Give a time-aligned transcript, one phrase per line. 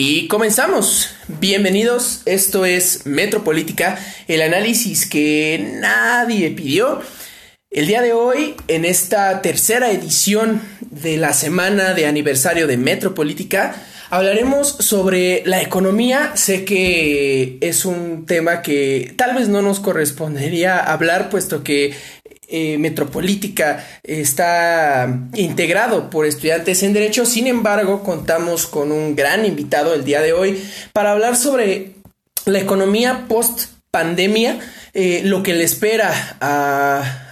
[0.00, 1.10] Y comenzamos.
[1.26, 2.22] Bienvenidos.
[2.24, 7.00] Esto es Metropolítica, el análisis que nadie pidió.
[7.68, 13.74] El día de hoy, en esta tercera edición de la semana de aniversario de Metropolítica,
[14.08, 16.30] hablaremos sobre la economía.
[16.36, 21.92] Sé que es un tema que tal vez no nos correspondería hablar, puesto que
[22.50, 27.26] eh, Metropolítica está integrado por estudiantes en Derecho.
[27.26, 30.58] Sin embargo, contamos con un gran invitado el día de hoy
[30.94, 31.92] para hablar sobre
[32.46, 34.58] la economía post pandemia,
[34.94, 36.38] eh, lo que le espera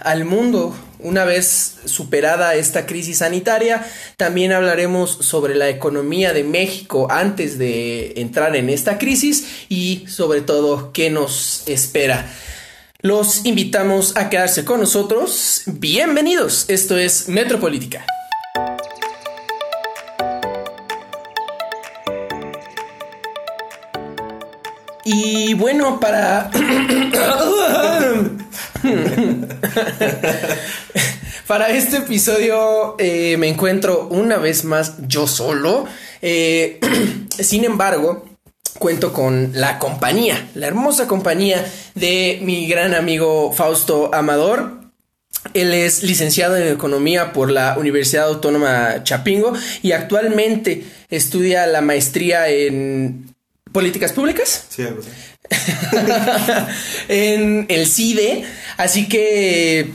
[0.01, 3.85] al mundo una vez superada esta crisis sanitaria.
[4.17, 10.41] También hablaremos sobre la economía de México antes de entrar en esta crisis y sobre
[10.41, 12.31] todo qué nos espera.
[13.03, 15.61] Los invitamos a quedarse con nosotros.
[15.67, 16.65] Bienvenidos.
[16.67, 18.03] Esto es Metropolítica.
[25.05, 26.49] Y bueno, para...
[31.45, 35.85] para este episodio eh, me encuentro una vez más yo solo.
[36.23, 36.79] Eh,
[37.29, 38.26] sin embargo,
[38.77, 44.77] cuento con la compañía, la hermosa compañía de mi gran amigo Fausto Amador.
[45.53, 52.49] Él es licenciado en Economía por la Universidad Autónoma Chapingo y actualmente estudia la maestría
[52.49, 53.33] en
[53.71, 54.65] Políticas Públicas.
[54.69, 55.09] Sí, algo así.
[57.07, 58.43] en el CIDE.
[58.77, 59.91] Así que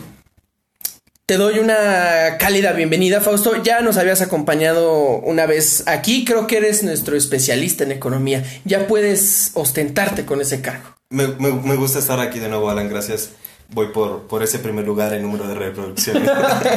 [1.33, 3.63] te doy una cálida bienvenida, Fausto.
[3.63, 6.27] Ya nos habías acompañado una vez aquí.
[6.27, 8.45] Creo que eres nuestro especialista en economía.
[8.67, 10.95] Ya puedes ostentarte con ese cargo.
[11.09, 12.91] Me, me gusta estar aquí de nuevo, Alan.
[12.91, 13.31] Gracias
[13.73, 16.31] voy por, por ese primer lugar en número de reproducciones.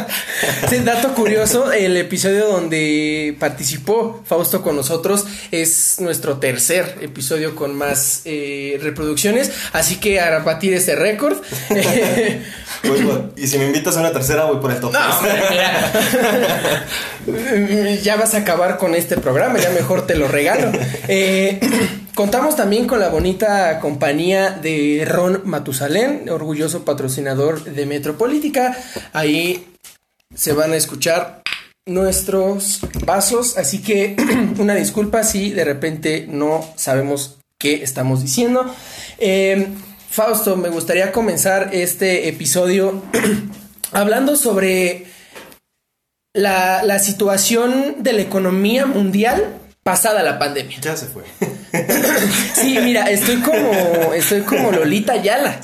[0.69, 7.75] sí, dato curioso, el episodio donde participó Fausto con nosotros es nuestro tercer episodio con
[7.75, 11.37] más eh, reproducciones, así que a batir ese récord.
[13.35, 14.93] y si me invitas a una tercera, voy por el top.
[14.93, 14.99] No,
[18.03, 20.71] ya vas a acabar con este programa, ya mejor te lo regalo.
[21.07, 21.59] Eh,
[22.15, 28.73] Contamos también con la bonita compañía de Ron Matusalén, orgulloso patrocinador de Metropolítica.
[29.11, 29.67] Ahí
[30.33, 31.41] se van a escuchar
[31.85, 34.15] nuestros vasos, así que
[34.59, 38.73] una disculpa si de repente no sabemos qué estamos diciendo.
[39.17, 39.75] Em,
[40.09, 43.03] Fausto, me gustaría comenzar este episodio
[43.91, 45.07] hablando sobre
[46.33, 50.79] la, la situación de la economía mundial pasada la pandemia.
[50.81, 51.23] Ya se fue.
[52.55, 55.59] sí, mira, estoy como, estoy como Lolita Yala,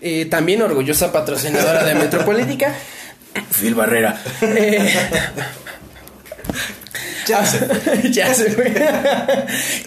[0.00, 2.72] eh, también orgullosa patrocinadora de Metropolítica.
[3.50, 4.16] Phil Barrera.
[4.42, 4.94] Eh,
[7.26, 8.10] ya se fue.
[8.10, 8.72] ya se fue.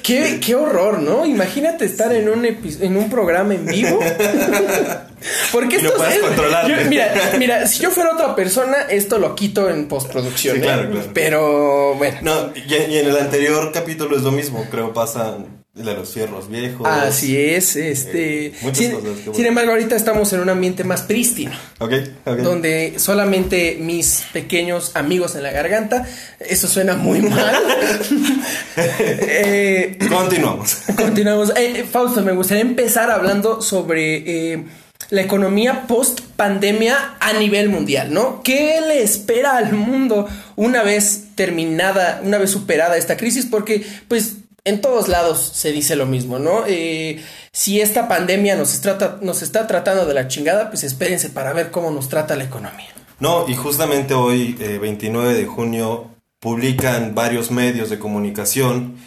[0.03, 1.25] qué, qué horror, ¿no?
[1.25, 3.99] Imagínate estar en un, en un programa en vivo.
[5.51, 6.85] Porque esto puedes controlar.
[6.85, 10.59] mira, mira, si yo fuera otra persona, esto lo quito en postproducción.
[10.59, 10.91] claro, ¿eh?
[10.91, 11.09] claro.
[11.13, 12.17] Pero bueno.
[12.21, 14.65] No, y, y, en el anterior capítulo es lo mismo.
[14.69, 16.87] Creo pasan de los fierros viejos.
[16.87, 18.47] Así es, este.
[18.47, 21.51] Eh, sin, embargo, ahorita estamos en un ambiente más prístino.
[21.79, 21.93] Ok,
[22.25, 22.37] ok.
[22.39, 26.05] Donde solamente mis pequeños amigos en la garganta.
[26.39, 27.55] Eso suena muy mal.
[28.77, 30.77] eh, continuamos.
[30.95, 31.53] Continuamos.
[31.55, 34.63] Eh, Fausto, me gustaría empezar hablando sobre eh,
[35.11, 38.41] la economía post pandemia a nivel mundial, ¿no?
[38.43, 43.45] ¿Qué le espera al mundo una vez terminada, una vez superada esta crisis?
[43.45, 44.37] Porque, pues
[44.67, 46.63] en todos lados se dice lo mismo, ¿no?
[46.67, 51.53] Eh, si esta pandemia nos, trata, nos está tratando de la chingada, pues espérense para
[51.53, 52.89] ver cómo nos trata la economía.
[53.19, 58.97] No, y justamente hoy, 29 de junio, publican varios medios de comunicación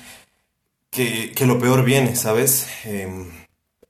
[0.91, 2.66] que, que lo peor viene, ¿sabes?
[2.84, 3.31] Em,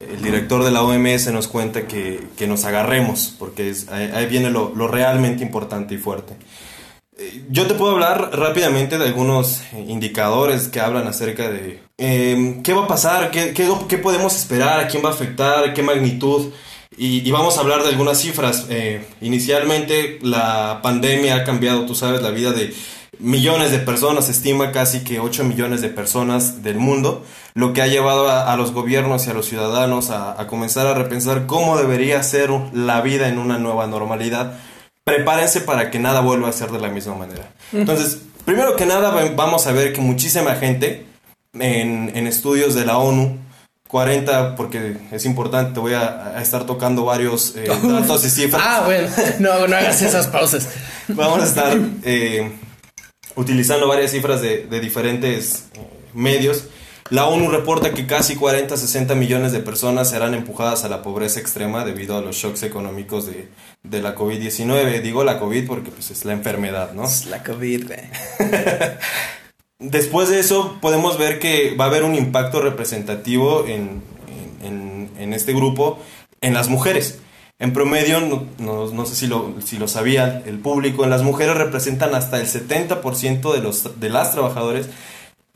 [0.00, 4.50] el director de la OMS nos cuenta que, que nos agarremos, porque es, ahí, viene
[4.50, 6.34] lo, lo realmente importante y fuerte.
[7.50, 12.84] Yo te puedo hablar rápidamente de algunos indicadores que hablan acerca de em, qué va
[12.84, 16.50] a pasar, qué, qué, podemos esperar, a quién va a afectar, qué magnitud.
[16.96, 18.66] Y, vamos a hablar de algunas cifras.
[18.70, 22.74] Eh, inicialmente la pandemia ha cambiado, tú sabes, la vida de
[23.18, 27.82] millones de personas, se estima casi que 8 millones de personas del mundo, lo que
[27.82, 32.22] ha llevado a, los gobiernos y a los ciudadanos a comenzar a repensar cómo debería
[32.22, 34.58] ser la vida en una nueva normalidad
[35.04, 37.50] prepárense para que nada vuelva a ser de la misma manera.
[37.72, 41.06] Entonces, primero que nada vamos a ver que muchísima gente
[41.54, 43.38] en, estudios de la ONU,
[43.88, 48.62] 40, porque es importante, voy a, estar tocando varios eh, datos y cifras.
[48.64, 49.08] Ah, bueno,
[49.40, 50.68] no, no hagas esas pausas.
[51.08, 52.52] Vamos a estar eh,
[53.36, 55.80] utilizando varias cifras de, diferentes eh,
[56.14, 56.64] medios
[57.10, 61.40] La ONU reporta que casi 40, 60 millones de personas serán empujadas a la pobreza
[61.40, 63.48] extrema debido a los shocks económicos de,
[63.82, 65.02] de la COVID-19.
[65.02, 67.02] Digo la COVID porque pues, es la enfermedad, ¿no?
[67.04, 67.98] Es la COVID, güey.
[69.80, 74.02] Después de eso podemos ver que va a haber un impacto representativo en,
[74.62, 75.98] en, en este grupo
[76.40, 77.18] en las mujeres.
[77.58, 81.24] En promedio, no, no, no sé si lo, si lo sabían, el público, en las
[81.24, 84.88] mujeres representan hasta el 70% de, los, de las trabajadores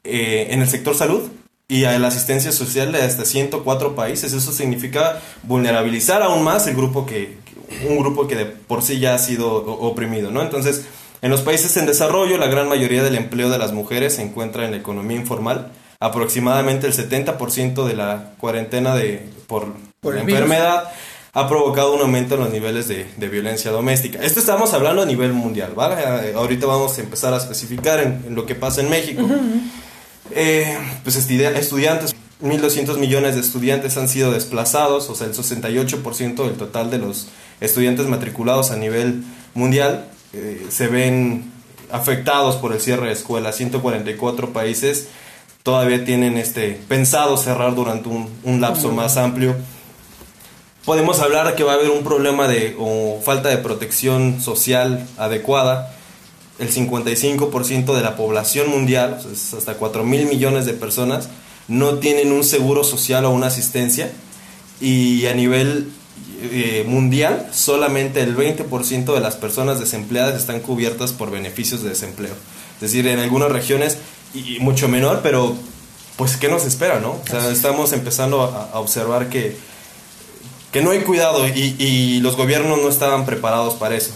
[0.02, 1.30] eh, en el sector salud
[1.68, 4.32] y a la asistencia social de hasta 104 países.
[4.32, 7.38] Eso significa vulnerabilizar aún más el grupo que,
[7.88, 10.42] un grupo que de por sí ya ha sido oprimido, ¿no?
[10.42, 10.84] Entonces,
[11.22, 14.64] en los países en desarrollo, la gran mayoría del empleo de las mujeres se encuentra
[14.66, 15.72] en la economía informal.
[16.00, 20.92] Aproximadamente el 70% de la cuarentena de, por, por la enfermedad
[21.32, 24.20] ha provocado un aumento en los niveles de, de, violencia doméstica.
[24.22, 25.96] Esto estamos hablando a nivel mundial, ¿vale?
[26.28, 29.22] Eh, ahorita vamos a empezar a especificar en, en lo que pasa en México.
[29.22, 29.83] Uh -huh.
[30.30, 36.56] Eh, pues estudiantes, 1.200 millones de estudiantes han sido desplazados, o sea, el 68% del
[36.56, 37.28] total de los
[37.60, 39.22] estudiantes matriculados a nivel
[39.54, 41.52] mundial eh, se ven
[41.90, 43.56] afectados por el cierre de escuelas.
[43.56, 45.08] 144 países
[45.62, 49.54] todavía tienen este pensado cerrar durante un, un lapso más amplio.
[50.84, 55.93] Podemos hablar que va a haber un problema de o falta de protección social adecuada
[56.58, 61.28] el 55% de la población mundial, es hasta 4 mil millones de personas,
[61.68, 64.12] no tienen un seguro social o una asistencia.
[64.80, 65.90] Y a nivel
[66.42, 72.34] eh, mundial, solamente el 20% de las personas desempleadas están cubiertas por beneficios de desempleo.
[72.76, 73.98] Es decir, en algunas regiones,
[74.34, 75.56] y, mucho menor, pero
[76.16, 77.12] pues ¿qué nos espera, no?
[77.12, 79.56] O sea, estamos empezando a, a observar que,
[80.72, 84.12] que no hay cuidado y, y los gobiernos no estaban preparados para eso.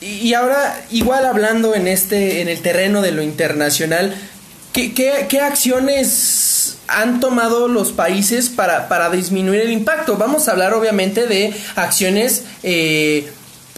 [0.00, 4.14] Y ahora, igual hablando en este, en el terreno de lo internacional,
[4.72, 10.16] ¿qué, qué, qué acciones han tomado los países para, para, disminuir el impacto?
[10.16, 13.30] Vamos a hablar obviamente de acciones eh,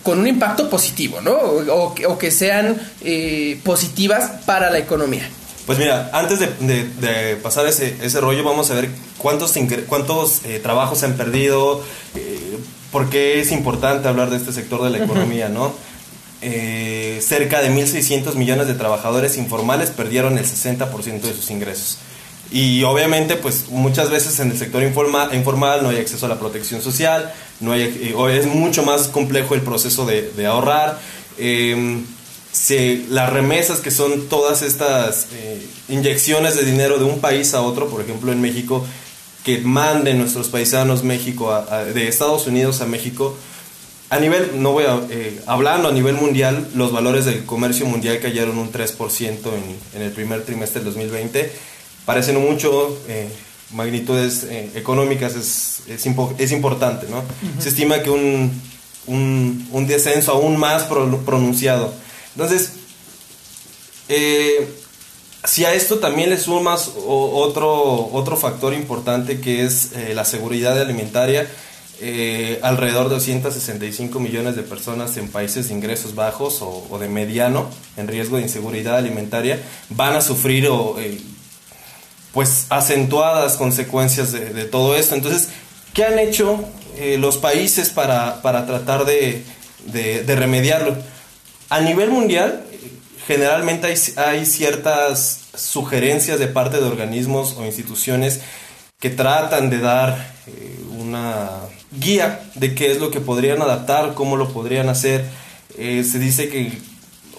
[0.03, 1.33] con un impacto positivo, ¿no?
[1.33, 5.29] O, o que sean eh, positivas para la economía.
[5.67, 8.89] Pues mira, antes de, de, de, pasar ese, ese rollo, vamos a ver
[9.19, 9.53] cuántos,
[9.89, 11.83] cuántos eh, trabajos se han perdido,
[12.15, 12.57] eh,
[12.93, 15.75] por qué es importante hablar de este sector de la economía, ¿no?
[16.49, 21.99] Eh, cerca de 1.600 millones de trabajadores informales perdieron el 60% de sus ingresos.
[22.53, 26.39] Y obviamente, pues muchas veces en el sector informa, informal no hay acceso a la
[26.39, 31.01] protección social, no hay, eh, es mucho más complejo el proceso de, ahorrar.
[32.53, 37.61] Se, las remesas, que son todas estas eh, inyecciones de dinero de un país a
[37.63, 38.87] otro, por ejemplo en México,
[39.45, 43.37] que manden nuestros paisanos México de Estados Unidos a México,
[44.09, 48.21] a nivel, no voy a, eh, hablando a nivel mundial, los valores del comercio mundial
[48.21, 51.51] cayeron un 3% en, en el primer trimestre del 2020.
[52.05, 53.29] Parecen mucho, eh,
[53.73, 57.19] magnitudes eh, económicas es, es, impo es, importante, ¿no?
[57.19, 57.61] Uh -huh.
[57.61, 58.53] Se estima que un,
[59.09, 61.93] un, un, descenso aún más pro pronunciado.
[62.37, 62.75] Entonces,
[65.43, 71.49] si a esto también le sumas otro, otro factor importante que es la seguridad alimentaria,
[71.99, 77.71] eh, alrededor de 265 millones de personas en países de ingresos bajos o, de mediano
[77.97, 81.19] en riesgo de inseguridad alimentaria van a sufrir eh,
[82.33, 85.15] pues acentuadas consecuencias de, todo esto.
[85.15, 85.49] Entonces,
[85.95, 86.63] ¿qué han hecho
[86.99, 89.43] eh, los países para, para tratar de,
[90.27, 90.97] remediarlo?
[91.71, 92.63] A nivel mundial,
[93.27, 98.41] generalmente hay, hay ciertas sugerencias de parte de organismos o instituciones
[99.01, 100.35] que tratan de dar
[100.99, 101.63] una
[101.99, 105.25] guía de qué es lo que podrían adaptar, cómo lo podrían hacer.
[105.79, 106.73] Eh, se dice que,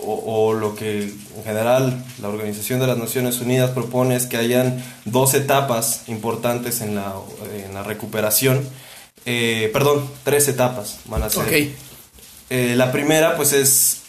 [0.02, 4.38] o, o, lo que en general la Organización de las Naciones Unidas propone es que
[4.38, 7.14] hayan dos etapas importantes en la,
[7.66, 8.68] en la recuperación.
[9.26, 11.44] Eh, perdón, tres etapas van a ser.
[11.44, 11.76] Okay.
[12.50, 14.02] Eh, la primera pues es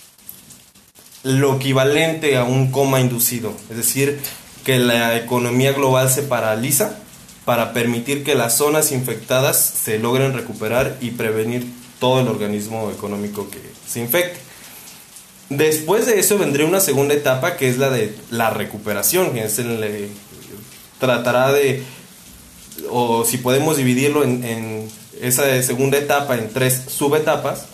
[1.24, 4.20] lo equivalente a un coma inducido, es decir,
[4.64, 6.98] que la economía global se paraliza
[7.48, 11.66] para permitir que las zonas infectadas se logren recuperar y prevenir
[11.98, 13.58] todo el organismo económico que
[13.90, 14.38] se infecte.
[15.48, 19.58] Después de eso vendría una segunda etapa que es la de la recuperación, que es
[19.60, 20.08] el, eh,
[21.00, 21.82] tratará de,
[22.90, 24.88] o si podemos dividirlo en, en,
[25.22, 27.64] esa segunda etapa en tres subetapas,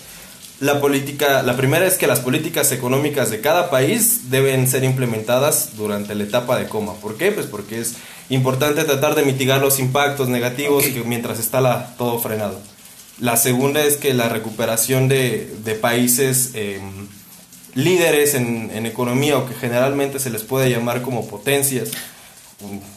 [0.61, 5.71] la política, la primera es que las políticas económicas de cada país deben ser implementadas
[5.77, 6.95] durante la etapa de coma.
[6.95, 7.33] ¿Por qué?
[7.33, 7.97] Pues porque es
[8.29, 11.03] importante tratar de mitigar los impactos negativos okay.
[11.05, 12.59] mientras está la, todo frenado.
[13.21, 16.81] La segunda es que la recuperación de, de países eh,
[17.75, 21.91] líderes en, en, economía o que generalmente se les puede llamar como potencias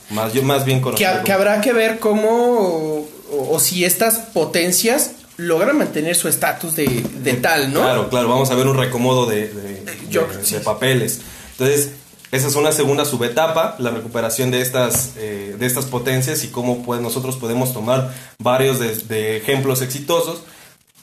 [0.10, 1.24] más, más bien conocido.
[1.24, 7.74] Que, habrá que ver cómo o, si estas potencias logran mantener su estatus de, tal,
[7.74, 7.81] ¿no?
[7.81, 11.22] Claro, claro, vamos a ver un recomodo de, de, papeles.
[11.51, 11.91] Entonces,
[12.31, 16.84] esa es una segunda subetapa, la recuperación de estas, eh, de estas potencias y cómo
[16.84, 20.41] pues, nosotros podemos tomar varios de, ejemplos exitosos.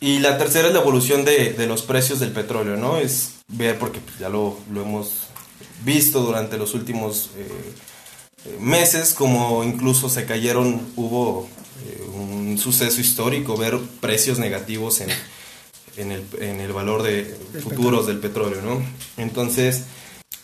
[0.01, 2.99] Y la tercera es la evolución de, los precios del petróleo, ¿no?
[2.99, 5.29] Es ver, porque ya lo, lo hemos
[5.83, 7.49] visto durante los últimos eh,
[8.45, 11.49] eh, meses, como incluso se cayeron, hubo
[12.15, 15.09] un suceso histórico, ver precios negativos en,
[15.97, 18.83] en, el, en el valor de futuros del petróleo, ¿no?
[19.17, 19.85] Entonces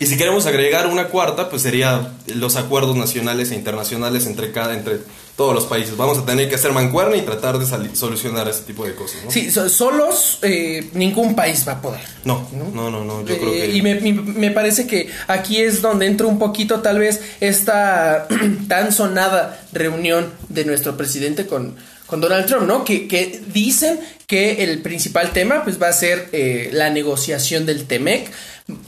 [0.01, 4.73] y si queremos agregar una cuarta, pues sería los acuerdos nacionales e internacionales entre cada,
[4.73, 4.99] entre
[5.37, 5.95] todos los países.
[5.95, 9.23] Vamos a tener que hacer mancuerna y tratar de solucionar ese tipo de cosas.
[9.27, 9.31] ¿no?
[9.31, 12.01] Sí, solos eh, ningún país va a poder.
[12.25, 13.27] No, no, no, no.
[13.27, 13.77] yo creo que...
[13.77, 18.27] Y me, me, parece que aquí es donde entra un poquito tal vez esta
[18.69, 21.77] tan sonada reunión de nuestro presidente con,
[22.11, 22.85] con Donald Trump, ¿no?
[22.85, 27.87] Que, que, dicen que el principal tema pues va a ser eh, la negociación del
[27.87, 28.31] TEMEC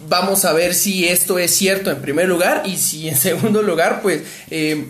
[0.09, 4.02] Vamos a ver si esto es cierto en primer lugar y si en segundo lugar,
[4.02, 4.23] pues...
[4.50, 4.87] Eh,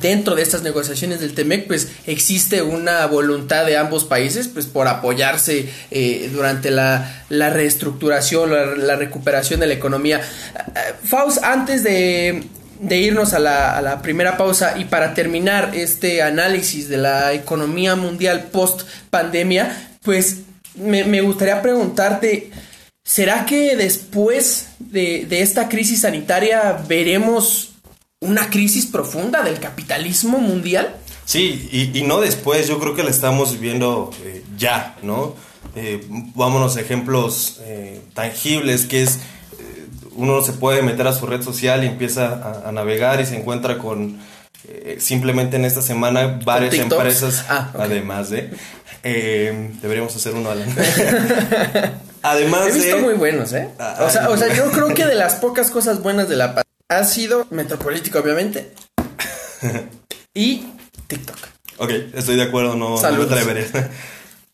[0.00, 4.88] dentro de estas negociaciones del TEMEC, pues existe una voluntad de ambos países, pues por
[4.88, 8.50] apoyarse eh, durante la, reestructuración,
[8.86, 10.20] la, recuperación de la economía.
[10.20, 12.42] Eh, Faust, antes de,
[12.90, 18.82] irnos a la, primera pausa y para terminar este análisis de la economía mundial post
[19.10, 20.38] pandemia, pues
[20.74, 22.50] me, me gustaría preguntarte
[23.06, 27.72] ¿Será que después de, esta crisis sanitaria veremos
[28.20, 30.96] una crisis profunda del capitalismo mundial?
[31.26, 35.36] Sí, y, no después, yo creo que la estamos viendo eh, ya, ¿no?
[35.76, 36.02] Eh,
[36.34, 39.18] vámonos a ejemplos eh, tangibles, que es,
[40.16, 43.78] uno se puede meter a su red social y empieza a, navegar y se encuentra
[43.78, 44.18] con,
[44.98, 48.50] simplemente en esta semana, varias empresas, ah, además de,
[49.02, 50.68] deberíamos hacer uno, Alan.
[52.24, 53.68] Además He visto muy buenos, ¿eh?
[53.78, 56.62] Ah, o, sea, o sea, yo creo que de las pocas cosas buenas de la
[56.88, 58.72] ha sido Metropolítico, obviamente.
[60.34, 60.66] y
[61.06, 61.36] TikTok.
[61.78, 63.66] Ok, estoy de acuerdo, no, no me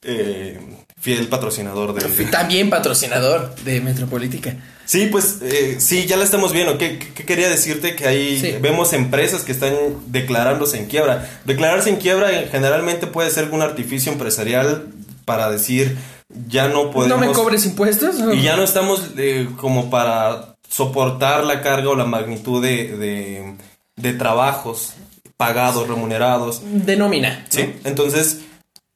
[0.03, 0.59] eh,
[0.99, 2.25] fiel patrocinador de...
[2.27, 4.57] También patrocinador de Metropolítica.
[4.91, 6.77] Sí, pues eh, sí, ya la estamos viendo.
[6.77, 7.95] ¿Qué, quería decirte?
[7.95, 9.73] Que ahí vemos empresas que están
[10.09, 11.31] declarándose en quiebra.
[11.45, 14.89] Declararse en quiebra eh, generalmente puede ser un artificio empresarial
[15.25, 15.97] para decir
[16.49, 17.21] ya no podemos...
[17.21, 18.17] ¿No me cobres impuestos?
[18.35, 23.55] Y ya no estamos eh, como para soportar la carga o la magnitud de,
[23.95, 24.95] de, trabajos
[25.37, 26.63] pagados, remunerados.
[26.65, 27.47] De nómina.
[27.49, 28.41] Sí, entonces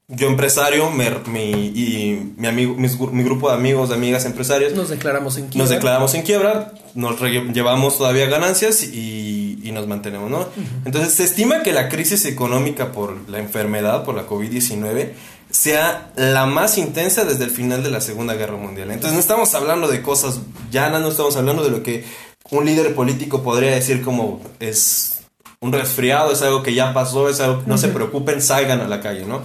[0.09, 4.75] yo empresario mi, y mi, amigo, mi, grupo de amigos, de amigas empresarios.
[4.75, 5.59] Nos declaramos en quiebra.
[5.59, 10.47] Nos declaramos en quiebra, nos llevamos todavía ganancias y, y nos mantenemos, ¿no?
[10.85, 15.13] Entonces se estima que la crisis económica por la enfermedad, por la COVID-19,
[15.51, 18.91] sea la más intensa desde el final de la Segunda Guerra Mundial.
[18.91, 22.05] Entonces no estamos hablando de cosas llanas, no estamos hablando de lo que
[22.51, 25.21] un líder político podría decir como es
[25.61, 29.01] un resfriado, es algo que ya pasó, es algo, no se preocupen, salgan a la
[29.01, 29.43] calle, ¿no?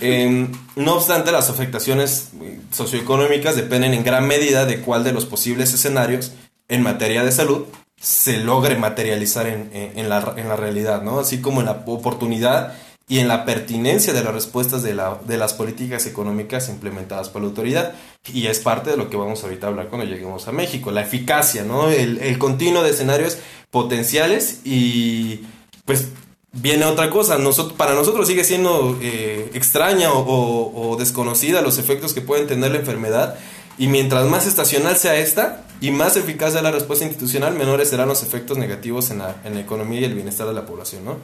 [0.00, 2.30] Em, no obstante, las afectaciones
[2.72, 6.32] socioeconómicas dependen en gran medida de cuál de los posibles escenarios
[6.68, 7.66] en materia de salud
[8.00, 11.20] se logre materializar en, en, la, en la realidad, ¿no?
[11.20, 12.74] Así como en la oportunidad
[13.08, 17.42] y en la pertinencia de las respuestas de, la, de las políticas económicas implementadas por
[17.42, 17.94] la autoridad.
[18.32, 21.02] Y es parte de lo que vamos ahorita a hablar cuando lleguemos a México, la
[21.02, 21.90] eficacia, ¿no?
[21.90, 23.38] El, el continuo de escenarios
[23.70, 25.42] potenciales y
[25.84, 26.08] pues
[26.52, 27.38] viene otra cosa.
[27.38, 32.72] Nosotros, para nosotros sigue siendo eh, extraña o, o, desconocida los efectos que pueden tener
[32.72, 33.36] la enfermedad.
[33.78, 38.08] Y mientras más estacional sea esta y más eficaz sea la respuesta institucional, menores serán
[38.08, 41.16] los efectos negativos en la, en la economía y el bienestar de la población, ¿no?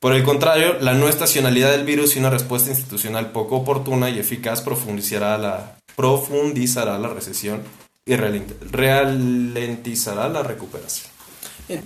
[0.00, 4.18] Por el contrario, la no estacionalidad del virus y una respuesta institucional poco oportuna y
[4.18, 7.60] eficaz profundizará la, profundizará la recesión
[8.06, 11.10] y ralentizará la recuperación.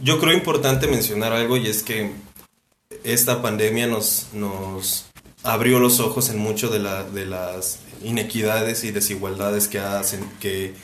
[0.00, 2.12] Yo creo importante mencionar algo y es que
[3.04, 5.06] esta pandemia nos, nos
[5.42, 10.74] abrió los ojos en mucho de, la, de las inequidades y desigualdades que, hacen, que,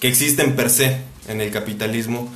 [0.00, 2.28] que existen per se en el capitalismo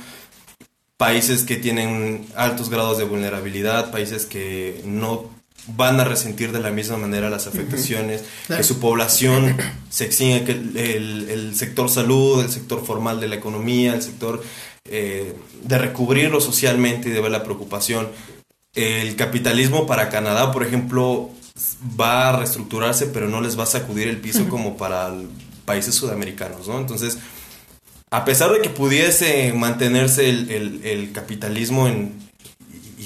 [0.97, 5.29] países que tienen altos grados de vulnerabilidad, países que no
[5.67, 9.57] van a resentir de la misma manera las afectaciones, que su población
[9.89, 14.43] se exige, que el, sector salud, el sector formal de la economía, el sector
[14.85, 18.07] eh, de recubrirlo socialmente y de ver la preocupación.
[18.73, 21.29] El capitalismo para Canadá, por ejemplo,
[21.99, 25.13] va a reestructurarse, pero no les va a sacudir el piso como para
[25.65, 26.79] países sudamericanos, ¿no?
[26.79, 27.19] Entonces,
[28.09, 32.13] a pesar de que pudiese mantenerse el, capitalismo en,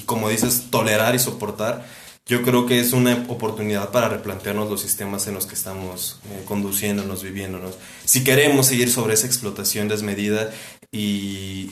[0.06, 1.86] como dices, tolerar y soportar,
[2.26, 6.42] yo creo que es una oportunidad para replantearnos los sistemas en los que estamos eh,
[6.44, 7.76] conduciéndonos, viviéndonos.
[8.04, 10.50] Si queremos seguir sobre esa explotación desmedida
[10.92, 11.70] y,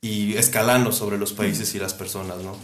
[0.00, 2.56] y escalando sobre los países y las personas, ¿no?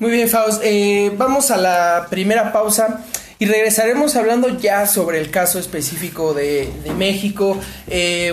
[0.00, 0.62] Muy bien, Faust.
[0.62, 3.04] Eh, vamos a la primera pausa
[3.40, 7.58] y regresaremos hablando ya sobre el caso específico de, México.
[7.88, 8.32] Eh,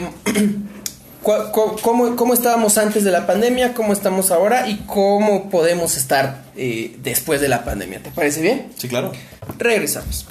[1.24, 3.74] cómo, estábamos antes de la pandemia?
[3.74, 4.70] ¿Cómo estamos ahora?
[4.70, 8.04] ¿Y cómo podemos estar eh, después de la pandemia?
[8.04, 8.72] ¿Te parece bien?
[8.78, 9.12] Sí, claro.
[9.58, 10.28] Regresamos.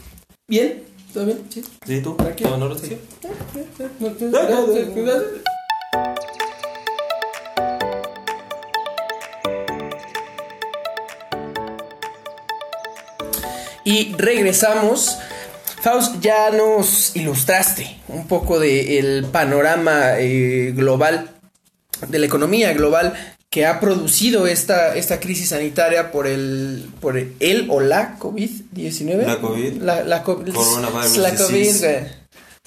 [0.46, 0.84] ¿Bien?
[1.12, 1.42] ¿Todo bien?
[1.48, 1.64] Sí.
[1.84, 2.16] ¿Sí tú?
[2.16, 2.96] ¿Todo no, sí.
[13.84, 15.18] Y regresamos.
[15.82, 21.28] Faust, ya nos ilustraste un poco del panorama eh, global,
[22.08, 23.12] de la economía global
[23.54, 29.26] que ha producido esta, esta crisis sanitaria por el, por el o la COVID-19.
[29.26, 29.74] La COVID.
[29.74, 31.84] La, la, Coronavirus la COVID.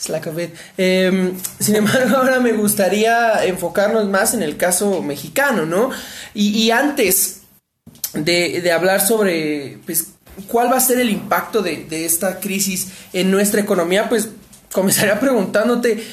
[0.08, 0.50] La COVID.
[0.78, 5.90] Em, sin embargo, ahora me gustaría enfocarnos más en el caso mexicano, ¿no?
[6.34, 7.42] Y, y antes
[8.14, 10.08] de, de, hablar sobre pues,
[10.48, 14.10] ¿Cuál va a ser el impacto de, esta crisis en nuestra economía?
[14.10, 14.30] Pues
[14.72, 16.04] comenzaría preguntándote,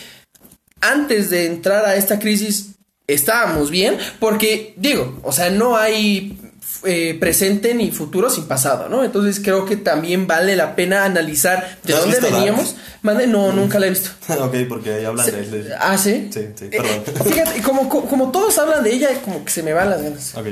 [0.80, 2.72] antes de entrar a esta crisis,
[3.06, 3.98] ¿estábamos bien?
[4.18, 6.38] Porque digo, o sea, no hay
[6.86, 9.04] eh, presente ni futuro sin pasado, ¿no?
[9.04, 12.76] Entonces creo que también vale la pena analizar de dónde veníamos.
[13.02, 13.56] no, mm.
[13.56, 14.10] nunca la he visto.
[14.40, 15.78] ok, porque ahí hablan de ella.
[15.80, 16.28] Ah, sí.
[16.32, 17.02] Sí, sí, perdón.
[17.06, 20.34] Eh, fíjate, como, como, todos hablan de ella, como que se me van las ganas.
[20.34, 20.46] Ok.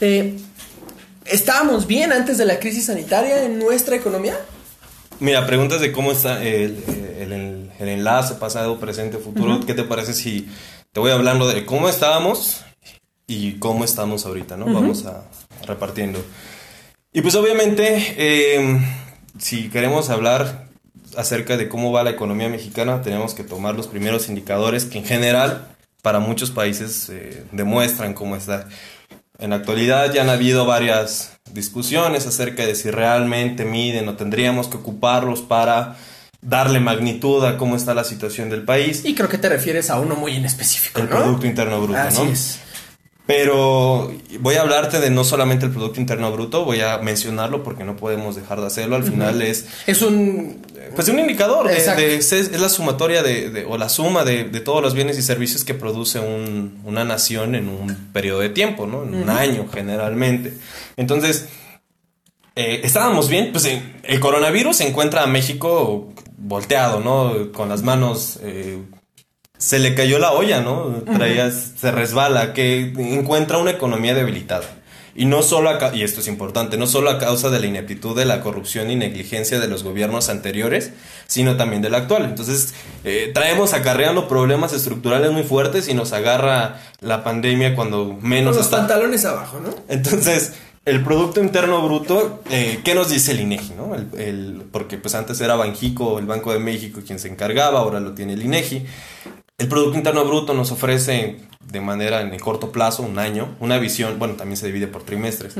[0.00, 0.38] Eh,
[1.30, 4.38] ¿Estábamos bien antes de la crisis sanitaria en nuestra economía?
[5.18, 6.82] Mira, preguntas de cómo está el,
[7.80, 9.60] enlace pasado, presente, futuro.
[9.66, 10.48] ¿Qué te parece si
[10.92, 12.62] te voy hablando de cómo estábamos
[13.26, 14.66] y cómo estamos ahorita, ¿no?
[14.66, 15.24] Vamos a,
[15.66, 16.22] repartiendo.
[17.12, 18.84] Y pues obviamente, em,
[19.38, 20.66] si queremos hablar
[21.16, 25.04] acerca de cómo va la economía mexicana, tenemos que tomar los primeros indicadores que en
[25.04, 25.66] general
[26.02, 28.68] para muchos países eh, demuestran cómo está.
[29.38, 34.68] En la actualidad ya han habido varias discusiones acerca de si realmente miden o tendríamos
[34.68, 35.96] que ocuparlos para
[36.40, 39.04] darle magnitud a cómo está la situación del país.
[39.04, 41.00] Y creo que te refieres a uno muy en específico.
[41.00, 42.30] El Producto Interno Bruto, Así ¿no?
[42.30, 42.60] Es.
[43.26, 47.82] Pero voy a hablarte de no solamente el Producto Interno Bruto, voy a mencionarlo porque
[47.82, 48.94] no podemos dejar de hacerlo.
[48.94, 49.66] Al final es...
[49.86, 50.64] Es un...
[50.94, 51.86] Pues un indicador, es,
[52.52, 57.04] la sumatoria de, o la suma de, todos los bienes y servicios que produce una
[57.04, 59.02] nación en un periodo de tiempo, ¿no?
[59.02, 60.54] En un año generalmente.
[60.96, 61.48] Entonces,
[62.54, 63.68] eh, estábamos bien, pues
[64.04, 67.52] el coronavirus se encuentra a México volteado, ¿no?
[67.52, 68.38] Con las manos...
[68.42, 68.78] Eh,
[69.58, 71.02] se le cayó la olla, ¿no?
[71.14, 74.66] Traía, se resbala, que encuentra una economía debilitada.
[75.18, 78.26] Y no solo y esto es importante, no solo a causa de la ineptitud de
[78.26, 80.90] la corrupción y negligencia de los gobiernos anteriores,
[81.26, 82.26] sino también del actual.
[82.26, 88.56] Entonces, eh, traemos acarreando problemas estructurales muy fuertes y nos agarra la pandemia cuando menos...
[88.56, 89.74] Con los pantalones abajo, ¿no?
[89.88, 90.52] Entonces,
[90.86, 93.72] el Producto Interno Bruto, eh, ¿qué nos dice el INEGI?
[93.74, 93.96] ¿no?
[94.16, 98.12] El, porque pues antes era Banjico, el Banco de México, quien se encargaba, ahora lo
[98.12, 98.86] tiene el INEGI.
[99.58, 103.78] El Producto Interno Bruto nos ofrece de manera en el corto plazo, un año, una
[103.78, 105.54] visión, bueno, también se divide por trimestres,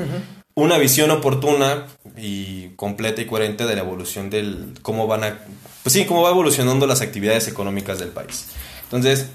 [0.54, 5.38] una visión oportuna y completa y coherente de la evolución del, cómo van a,
[5.82, 8.48] pues sí, cómo va evolucionando las actividades económicas del país.
[8.84, 9.28] Entonces,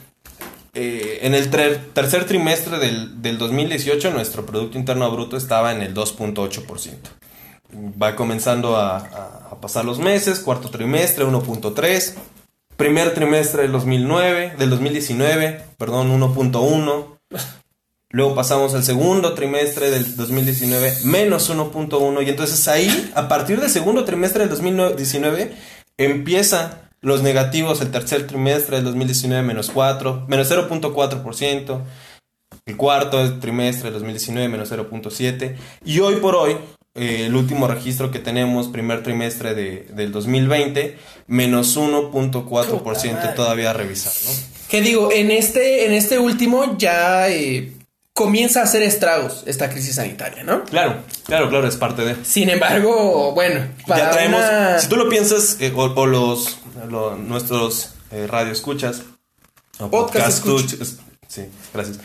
[0.75, 5.95] eh, en el tercer trimestre del, del 2018 nuestro Producto Interno Bruto estaba en el
[5.95, 6.95] 2.8%.
[8.01, 8.97] Va comenzando a,
[9.51, 12.13] a pasar los meses, cuarto trimestre 1.3%,
[12.81, 17.19] Primer trimestre del 2009, del 2019, perdón, 1.1.
[18.09, 22.25] Luego pasamos al segundo trimestre del 2019, menos 1.1.
[22.25, 25.55] Y entonces ahí, a partir del segundo trimestre del 2019,
[25.97, 31.81] empieza los negativos el tercer trimestre del 2019, menos 4, menos 0.4%.
[32.65, 35.55] El cuarto trimestre del 2019, menos 0.7.
[35.85, 36.57] Y hoy por hoy,
[36.93, 43.73] eh, el último registro que tenemos, primer trimestre de, del 2020, menos 1.4% todavía a
[43.73, 44.31] revisar, ¿no?
[44.67, 47.71] Que digo, en este, en este último ya eh,
[48.13, 50.65] comienza a hacer estragos esta crisis sanitaria, ¿no?
[50.65, 52.25] Claro, claro, claro, es parte de.
[52.25, 54.41] Sin embargo, bueno, para ya traemos,
[54.81, 56.57] si tú lo piensas, eh, o, los,
[57.19, 57.91] nuestros
[58.27, 59.03] radio escuchas,
[59.79, 60.97] o podcast, escuchas,
[61.29, 61.99] sí, gracias,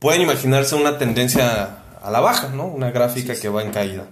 [0.00, 2.66] pueden imaginarse una tendencia a la baja, ¿no?
[2.66, 4.06] Una gráfica que va en caída.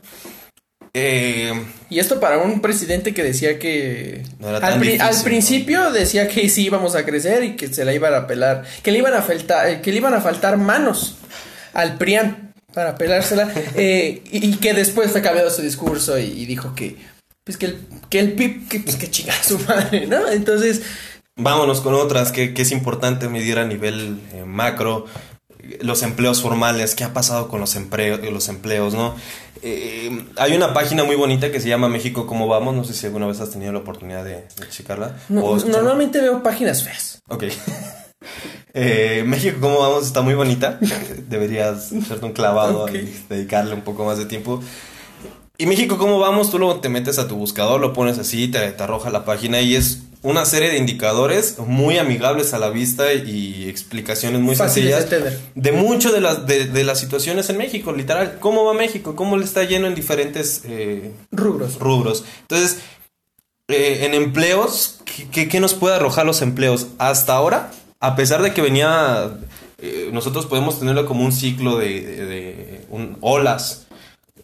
[0.93, 1.53] Eh,
[1.91, 4.23] y esto para un presidente que decía que
[4.63, 4.79] al,
[5.25, 8.93] principio decía que sí íbamos a crecer y que se la iban a pelar, que
[8.93, 11.17] le iban a faltar, que le iban a faltar manos
[11.73, 13.51] al PRIAN para pelársela.
[13.75, 16.97] eh, y, y que después fue cambiado su discurso y, y dijo que,
[17.45, 17.79] pues que el,
[18.09, 20.29] que el PIB, que, pues que chinga su madre, ¿no?
[20.29, 20.83] Entonces,
[21.37, 25.07] Vámonos con otras, que, que es importante medir a nivel eh, macro.
[25.81, 29.15] Los empleos formales, ¿qué ha pasado con los, empleo- los empleos, no?
[29.63, 32.75] Eh, hay una página muy bonita que se llama México ¿Cómo vamos?
[32.75, 35.17] No sé si alguna vez has tenido la oportunidad de, de checarla.
[35.29, 37.21] no- normalmente veo páginas feas.
[37.29, 37.45] Ok.
[38.77, 40.05] Eh, México, ¿cómo vamos?
[40.07, 40.79] Está muy bonita.
[41.29, 42.95] Deberías echarte un clavado Ok.
[42.95, 44.61] y dedicarle un poco más de tiempo.
[45.59, 46.51] Y México, ¿cómo vamos?
[46.51, 49.61] Tú luego te metes a tu buscador, lo pones así, te, te arroja la página
[49.61, 54.97] y es una serie de indicadores muy amigables a la vista y explicaciones muy Fáciles
[54.97, 58.39] de sencillas de mucho de las, de, de las situaciones en México, literal.
[58.41, 59.15] ¿Cómo va México?
[59.15, 61.79] ¿Cómo le está lleno en diferentes eh, Rubros.
[61.79, 62.25] rubros.
[62.41, 62.79] Entonces,
[63.69, 66.89] eh, en empleos, ¿qué, qué, nos puede arrojar los empleos?
[66.99, 69.31] Hasta ahora, a pesar de que venía,
[69.79, 73.87] eh, nosotros podemos tenerlo como un ciclo de, de- de un- olas.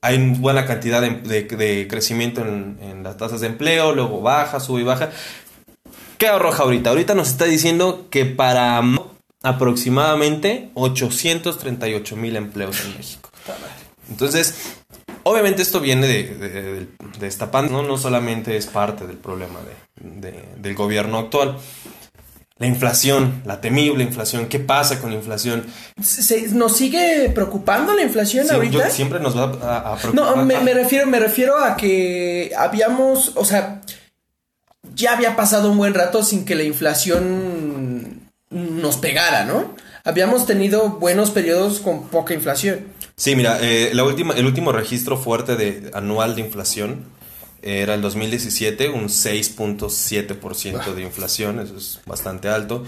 [0.02, 4.60] Hay buena cantidad de, de- de crecimiento en, en las tasas de empleo, luego baja,
[4.60, 5.10] sube y baja.
[6.20, 6.90] ¿Qué arroja ahorita?
[6.90, 8.82] Ahorita nos está diciendo que para
[9.42, 13.30] aproximadamente 838 mil empleos en México.
[14.10, 14.54] Entonces,
[15.22, 16.86] obviamente esto viene de, de- de-
[17.18, 17.88] de esta pandemia, ¿no?
[17.88, 21.56] no solamente es parte del problema de- de- del gobierno actual.
[22.58, 25.64] La inflación, la temible inflación, ¿qué pasa con la inflación?
[26.02, 28.88] Se- ¿Nos sigue preocupando la inflación Sí, ahorita?
[28.88, 30.36] yo- siempre nos va a, a preocupar.
[30.36, 33.80] No, me, me refiero, me refiero a que habíamos, o sea,
[35.00, 39.74] ya había pasado un buen rato sin que la inflación nos pegara, ¿no?
[40.04, 42.86] Habíamos tenido buenos periodos con poca inflación.
[43.16, 47.04] Sí, mira, eh, la última, el último registro fuerte de, anual de inflación
[47.62, 52.84] era el 2017, un 6.7% de inflación, eso es bastante alto.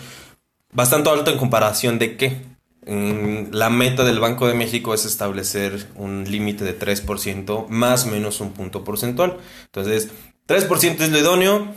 [0.73, 2.41] Bastante alto en comparación de qué?
[2.85, 8.41] La meta del Banco de México es establecer un límite de 3%, más o menos
[8.41, 9.37] un punto porcentual.
[9.67, 10.09] Entonces,
[10.49, 11.75] 3% es lo idóneo.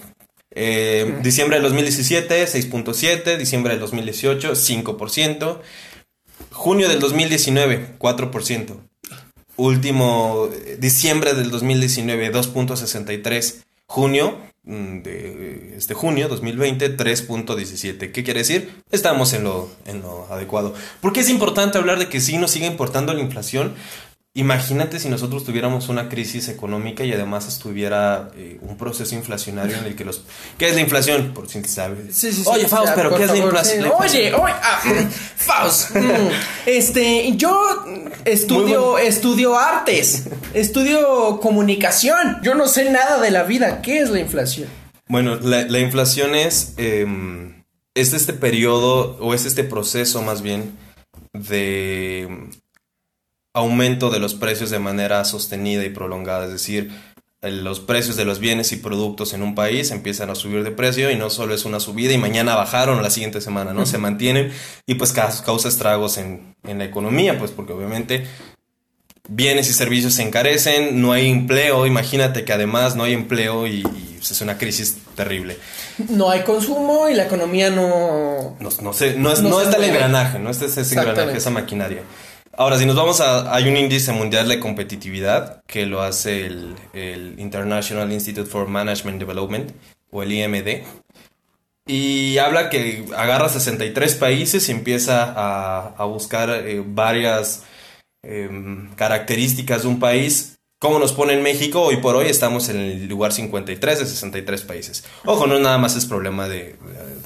[0.55, 3.37] Eh, diciembre del 2017, 6.7.
[3.37, 5.61] Diciembre del 2018, 5%.
[6.51, 8.77] Junio del 2019, 4%.
[9.57, 13.63] Último, eh, diciembre del 2019, 2.63.
[13.87, 18.11] Junio, mm, de este junio 2020, 3.17.
[18.11, 18.81] ¿Qué quiere decir?
[18.91, 20.73] Estamos en lo, en lo adecuado.
[21.01, 23.75] ¿Por qué es importante hablar de que sí nos sigue importando la inflación?
[24.37, 29.85] Imagínate si nosotros tuviéramos una crisis económica y además estuviera eh, un proceso inflacionario en
[29.85, 30.25] el que los...
[30.57, 31.31] ¿Qué es la inflación?
[31.33, 32.13] Por si sabes.
[32.13, 32.49] Sí, sí, sí.
[32.51, 33.77] Oye, Faust, Ya, pero ¿qué es la favor, inflación?
[33.77, 33.81] sí.
[33.81, 34.33] la inflación?
[34.33, 35.95] Oye, oye, ah, mm, Faust.
[35.95, 36.29] mm,
[36.65, 37.85] Este, yo
[38.25, 39.07] estudio, bueno.
[39.07, 42.39] estudio artes, estudio comunicación.
[42.43, 43.81] Yo no sé nada de la vida.
[43.81, 44.67] ¿Qué es la inflación?
[45.07, 47.07] Bueno, la, la inflación es, eh,
[47.93, 50.77] es este periodo, o es este proceso más bien,
[51.31, 52.49] de
[53.55, 56.45] aumento de los precios de manera sostenida y prolongada.
[56.45, 56.91] Es decir,
[57.41, 61.09] los precios de los bienes y productos en un país empiezan a subir de precio
[61.11, 63.85] y no solo es una subida y mañana bajaron o la siguiente semana, ¿no?
[63.85, 64.51] Se mantienen
[64.85, 68.25] y pues ca- causa estragos en, en la economía, pues porque obviamente
[69.27, 73.79] bienes y servicios se encarecen, no hay empleo, imagínate que además no hay empleo y,
[73.79, 75.57] y, pues, es una crisis terrible.
[76.09, 78.55] No hay consumo y la economía no.
[78.59, 81.49] No, no sé, no, es, No no, está el engranaje, no está ese engranaje, esa
[81.49, 82.01] maquinaria.
[82.57, 83.53] Ahora, si nos vamos a...
[83.53, 89.19] Hay un índice mundial de competitividad que lo hace el, el International Institute for Management
[89.19, 89.71] Development,
[90.09, 90.83] o el IMD,
[91.87, 97.63] y habla que agarra 63 países y empieza a, a buscar eh, varias
[98.23, 100.57] em, características de un país.
[100.79, 101.81] ¿Cómo nos pone en México?
[101.81, 105.03] Hoy por hoy estamos en el lugar 53 de 63 países.
[105.25, 106.75] Ojo, no nada más es problema de,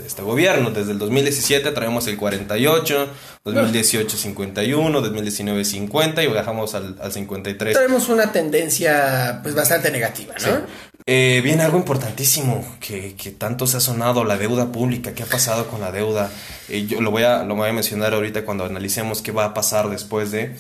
[0.06, 0.72] este gobierno.
[0.72, 3.10] Desde el 2017 traemos el 48,
[3.46, 7.74] 2018 51, 2019 50 y bajamos al, al 53.
[7.74, 10.62] Tenemos una tendencia pues bastante negativa, ¿no?
[11.06, 15.26] Eh, viene algo importantísimo que, que tanto se ha sonado, la deuda pública, qué ha
[15.26, 16.30] pasado con la deuda.
[16.68, 19.54] Eh, yo lo voy, a, lo voy a mencionar ahorita cuando analicemos qué va a
[19.54, 20.56] pasar después de,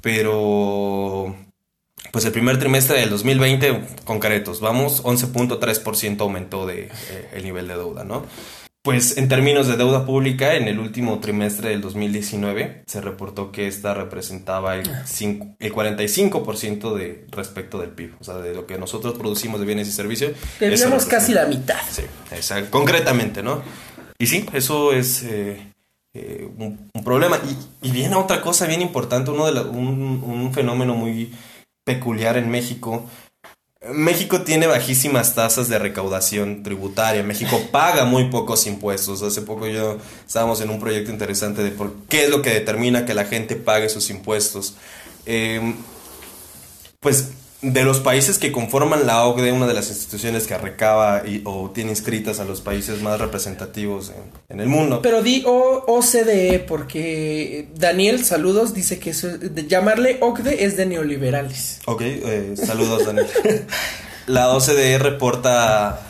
[0.00, 1.36] pero
[2.12, 7.74] pues el primer trimestre del 2020, concretos, vamos, 11.3% aumentó de, eh, el nivel de
[7.74, 8.24] deuda, ¿no?
[8.84, 13.66] Pues en términos de deuda pública, en el último trimestre del 2019 se reportó que
[13.66, 18.76] esta representaba el, cinco- el 45% de respecto del PIB, o sea, de lo que
[18.76, 20.32] nosotros producimos de bienes y servicios.
[20.60, 21.78] Debíamos casi la mitad.
[21.90, 23.62] Sí, exacto, concretamente, ¿no?
[24.18, 25.72] Y sí, eso es eh,
[26.14, 27.38] eh, un, un problema.
[27.82, 31.32] Y, y viene otra cosa bien importante, uno de la- un, un fenómeno muy
[31.86, 33.06] peculiar en México.
[33.92, 37.22] México tiene bajísimas tasas de recaudación tributaria.
[37.22, 39.22] México paga muy pocos impuestos.
[39.22, 43.04] Hace poco yo estábamos en un proyecto interesante de por qué es lo que determina
[43.04, 44.76] que la gente pague sus impuestos.
[45.26, 45.74] eh,
[47.00, 47.32] pues
[47.64, 51.70] de los países que conforman la OCDE, una de las instituciones que recaba y, o
[51.70, 54.12] tiene inscritas a los países más representativos
[54.48, 55.00] en, el mundo.
[55.02, 60.86] Pero di o, OCDE porque Daniel, saludos, dice que eso, de llamarle OCDE es de
[60.86, 61.80] neoliberales.
[61.86, 63.26] Ok, eh, saludos Daniel.
[64.26, 66.00] la OCDE reporta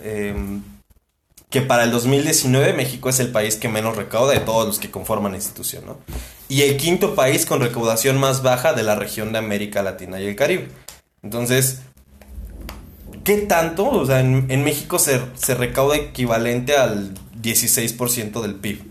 [0.00, 0.34] eh,
[1.50, 4.90] que para el 2019 México es el país que menos recauda de todos los que
[4.90, 5.98] conforman la institución, ¿no?
[6.48, 10.26] Y el quinto país con recaudación más baja de la región de América Latina y
[10.26, 10.68] el Caribe.
[11.22, 11.80] Entonces,
[13.24, 13.88] ¿qué tanto?
[13.88, 15.20] O sea, en, México se,
[15.54, 18.82] recauda equivalente al 16% del PIB.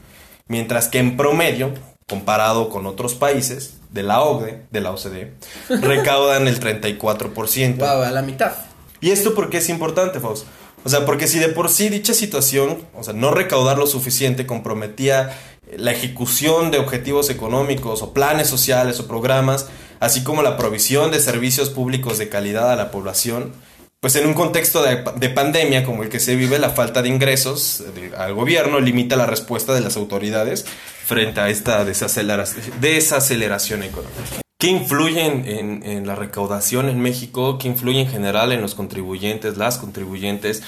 [0.48, 1.74] Mientras que en promedio,
[2.08, 5.34] comparado con otros países de la OCDE, de la OCDE,
[5.70, 7.78] recaudan el 34%.
[7.78, 8.54] Wow, a la mitad.
[9.02, 10.46] ¿Y esto por qué es importante, Faust?
[10.84, 14.48] O sea, porque si de por sí dicha situación, o sea, no recaudar lo suficiente
[14.48, 15.38] comprometía
[15.78, 19.67] la ejecución de objetivos económicos o planes sociales o programas,
[20.01, 23.53] así como la provisión de servicios públicos de calidad a la población,
[24.01, 27.83] pues en un contexto de, pandemia como el que se vive, la falta de ingresos
[28.17, 30.65] al gobierno limita la respuesta de las autoridades
[31.05, 34.41] frente a esta desaceleración, económica.
[34.57, 37.59] ¿Qué influye en, en, la recaudación en México?
[37.59, 40.63] ¿Qué influye en general en los contribuyentes, las contribuyentes?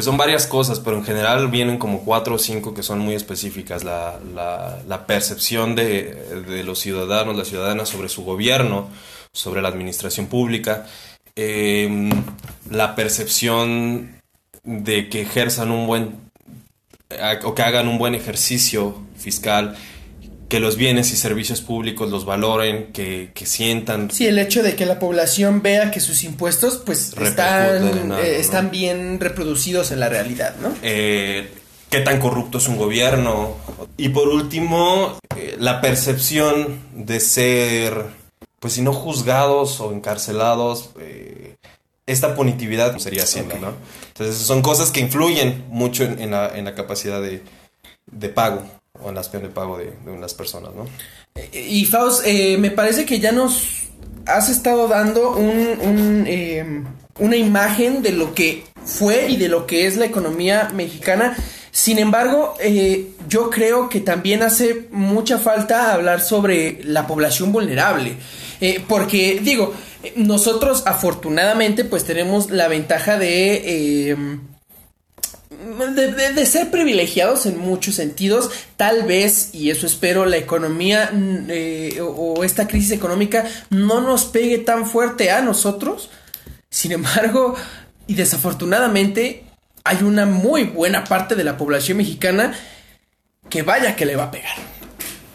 [0.00, 3.14] Pues son varias cosas, pero en general vienen como cuatro o cinco que son muy
[3.14, 3.84] específicas.
[3.84, 6.14] La, percepción de,
[6.48, 8.88] de, los ciudadanos, las ciudadanas sobre su gobierno,
[9.30, 10.86] sobre la administración pública,
[11.36, 12.08] em,
[12.70, 14.22] la percepción
[14.64, 16.14] de que ejerzan un buen
[17.44, 19.76] o que hagan un buen ejercicio fiscal
[20.50, 24.10] que los bienes y servicios públicos los valoren, que, sientan.
[24.10, 28.72] Sí, el hecho de que la población vea que sus impuestos pues están, eh, están
[28.72, 30.74] bien reproducidos en la realidad, ¿no?
[30.82, 31.52] Eh,
[31.88, 33.56] qué tan corrupto es un gobierno.
[33.96, 38.06] Y por último, eh, la percepción de ser,
[38.58, 40.90] pues si no juzgados o encarcelados,
[42.06, 43.74] esta punitividad sería Hacienda, ¿no?
[44.08, 47.40] Entonces son cosas que influyen mucho en, la, en la, capacidad de,
[48.10, 50.86] de pago o en la acción de pago de, unas personas, ¿no?
[51.52, 53.84] Y Faust, eh, me parece que ya nos
[54.26, 56.82] has estado dando un, eh,
[57.18, 61.36] una imagen de lo que fue y de lo que es la economía mexicana.
[61.70, 68.16] Sin embargo, eh, yo creo que también hace mucha falta hablar sobre la población vulnerable.
[68.88, 69.72] porque, digo,
[70.16, 74.38] nosotros afortunadamente pues tenemos la ventaja de
[75.50, 81.98] de, ser privilegiados en muchos sentidos, tal vez, y eso espero, la economía mm, eh,
[82.00, 86.10] o, esta crisis económica no nos pegue tan fuerte a nosotros.
[86.70, 87.56] Sin embargo,
[88.06, 89.44] y desafortunadamente,
[89.84, 92.54] hay una muy buena parte de la población mexicana
[93.48, 94.79] que vaya que le va a pegar.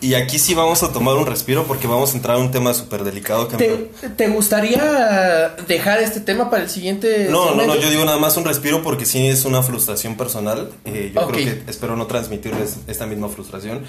[0.01, 2.73] Y aquí sí vamos a tomar un respiro porque vamos a entrar a un tema
[2.73, 3.47] súper delicado.
[3.47, 7.27] Que ¿Te, gustaría dejar este tema para el siguiente?
[7.29, 10.69] No, no, no, yo digo nada más un respiro porque sí es una frustración personal.
[10.84, 13.84] Eh, yo creo que espero no transmitirles esta misma frustración.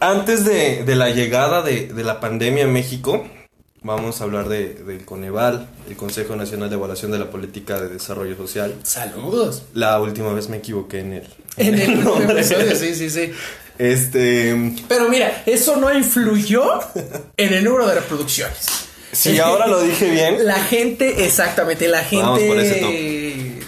[0.00, 3.24] Antes de, la llegada de, la pandemia en México,
[3.82, 7.88] vamos a hablar de, del Coneval, el Consejo Nacional de Evaluación de la Política de
[7.88, 8.74] Desarrollo Social.
[8.82, 9.62] Saludos.
[9.72, 12.44] La última vez me equivoqué en el, en el nombre.
[12.44, 13.32] sí, sí, sí.
[13.78, 14.74] Este.
[14.88, 16.64] Pero mira, eso no influyó
[17.36, 18.66] en el número de reproducciones.
[19.12, 20.38] Si ahora lo dije bien.
[20.46, 23.62] La gente, exactamente, la gente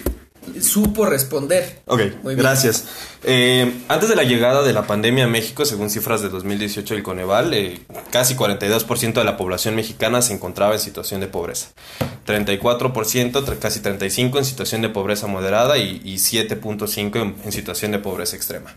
[0.61, 1.81] supo responder.
[1.87, 2.87] Ok, gracias.
[3.25, 7.03] Eh, antes de la llegada de la pandemia a México, según cifras de 2018 del
[7.03, 11.68] Coneval, eh, casi 42% de la población mexicana se encontraba en situación de pobreza.
[12.27, 18.77] 34%, casi 35% en situación de pobreza moderada y, 7.5% en situación de pobreza extrema.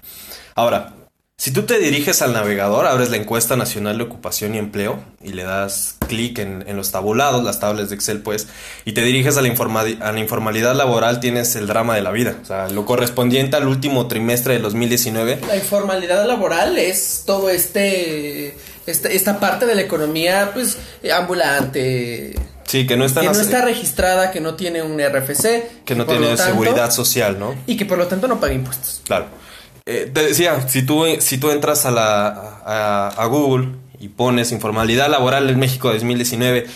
[0.55, 0.93] Ahora,
[1.41, 5.29] si tú te diriges al navegador, abres la encuesta nacional de ocupación y empleo y
[5.29, 8.45] le das clic en, los tabulados, las tablas de Excel, pues,
[8.85, 12.35] y te diriges a la, a la informalidad laboral, tienes el drama de la vida.
[12.43, 15.39] O sea, lo correspondiente al último trimestre de 2019.
[15.47, 20.77] La informalidad laboral es todo este, este esta, parte de la economía, pues,
[21.11, 22.35] ambulante.
[22.67, 25.85] Sí, que no está, que no está registrada, que no tiene un RFC.
[25.85, 27.55] Que no tiene seguridad social, ¿no?
[27.65, 29.01] Y que por lo tanto no paga impuestos.
[29.05, 29.41] Claro.
[29.85, 35.59] Eh, te decía, si tú, entras a, la, a, Google y pones informalidad laboral en
[35.59, 36.67] México 2019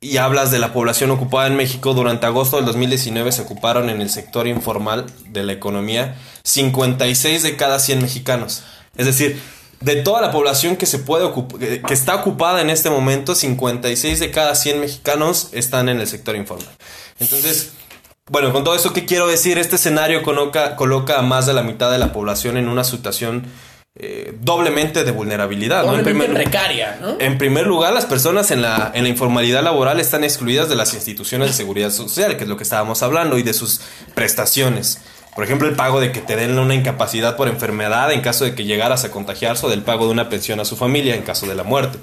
[0.00, 4.00] y hablas de la población ocupada en México, durante agosto del 2019 se ocuparon en
[4.00, 8.62] el sector informal de la economía 56 de cada 100 mexicanos.
[8.96, 9.40] Es decir,
[9.80, 14.30] de toda la población que se puede que está ocupada en este momento, 56 de
[14.30, 16.68] cada 100 mexicanos están en el sector informal.
[17.20, 17.72] Entonces,
[18.30, 19.58] bueno, con todo eso, ¿qué quiero decir?
[19.58, 23.44] Este escenario coloca, coloca a más de la mitad de la población en una situación
[24.00, 25.84] eh, doblemente de vulnerabilidad.
[25.84, 25.94] ¿no?
[25.94, 27.16] En primer, precaria, ¿no?
[27.18, 30.94] En primer lugar, las personas en la, en la informalidad laboral están excluidas de las
[30.94, 33.80] instituciones de seguridad social, que es lo que estábamos hablando, y de sus
[34.14, 35.00] prestaciones.
[35.34, 38.54] Por ejemplo, el pago de que te den una incapacidad por enfermedad en caso de
[38.54, 41.46] que llegaras a contagiarse o del pago de una pensión a su familia en caso
[41.46, 41.98] de la muerte.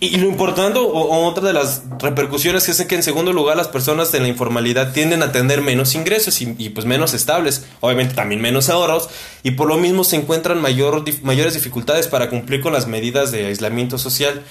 [0.00, 4.10] Y, lo importante, o, otra de las repercusiones, es que en segundo lugar las personas
[4.12, 8.68] de la informalidad tienden a tener menos ingresos y, pues menos estables, obviamente también menos
[8.68, 9.08] ahorros,
[9.42, 13.46] y por lo mismo se encuentran mayor, mayores dificultades para cumplir con las medidas de
[13.46, 14.42] aislamiento social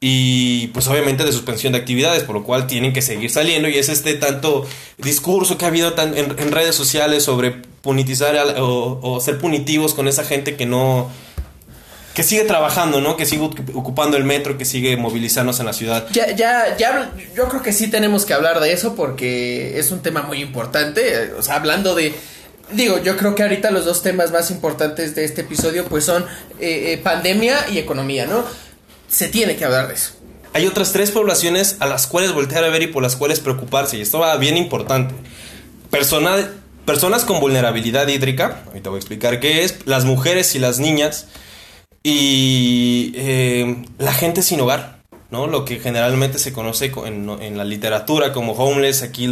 [0.00, 3.68] y pues obviamente de suspensión de actividades, por lo cual tienen que seguir saliendo.
[3.68, 4.66] Y es este tanto
[4.98, 7.52] discurso que ha habido en, redes sociales sobre
[7.82, 11.10] punitizar o, o ser punitivos con esa gente que no
[12.14, 13.16] que sigue trabajando, ¿no?
[13.16, 13.42] Que sigue
[13.74, 16.06] ocupando el metro, que sigue movilizándose en la ciudad.
[16.12, 20.00] Ya, ya, ya, yo creo que sí tenemos que hablar de eso porque es un
[20.00, 21.32] tema muy importante.
[21.36, 22.14] O sea, hablando de.
[22.72, 26.22] Digo, yo creo que ahorita los dos temas más importantes de este episodio, pues son
[26.60, 28.44] eh, eh, pandemia y economía, ¿no?
[29.08, 30.12] Se tiene que hablar de eso.
[30.54, 33.98] Hay otras tres poblaciones a las cuales voltear a ver y por las cuales preocuparse,
[33.98, 35.14] y esto va bien importante.
[35.90, 41.26] personas con vulnerabilidad hídrica, ahorita voy a explicar qué es, las mujeres y las niñas
[42.06, 44.98] y eh, la gente sin hogar,
[45.30, 45.46] ¿no?
[45.46, 49.26] Lo que generalmente se conoce en, en, la literatura como homeless, aquí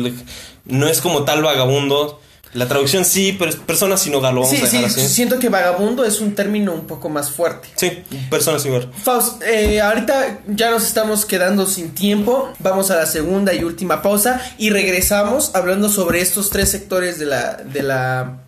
[0.64, 2.18] no es como tal vagabundo.
[2.54, 6.04] La traducción sí, pero es personas sin hogar, lo vamos sí, sí, Siento que vagabundo
[6.04, 7.68] es un término un poco más fuerte.
[7.76, 8.90] Sí, personas sin hogar.
[9.02, 12.52] Faust, eh, ahorita ya nos estamos quedando sin tiempo.
[12.58, 17.26] Vamos a la segunda y última pausa y regresamos hablando sobre estos tres sectores de
[17.26, 18.42] la, de la,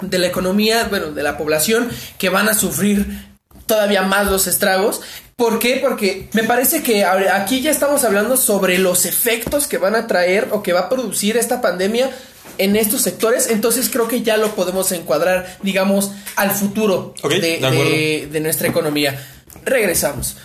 [0.00, 3.29] de la economía, bueno, de la población que van a sufrir
[3.70, 5.00] todavía más los estragos.
[5.36, 5.78] ¿Por qué?
[5.80, 10.48] Porque me parece que aquí ya estamos hablando sobre los efectos que van a traer
[10.50, 12.10] o que va a producir esta pandemia
[12.58, 18.40] en estos sectores, entonces creo que ya lo podemos encuadrar, digamos, al futuro de, de
[18.40, 19.24] nuestra economía.
[19.64, 20.36] Regresamos.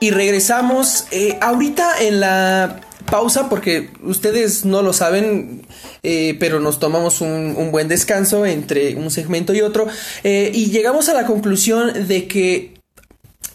[0.00, 5.62] Y regresamos eh, ahorita en la pausa porque ustedes no lo saben,
[6.02, 9.86] eh, pero nos tomamos un, buen descanso entre un segmento y otro
[10.24, 12.74] eh, y llegamos a la conclusión de que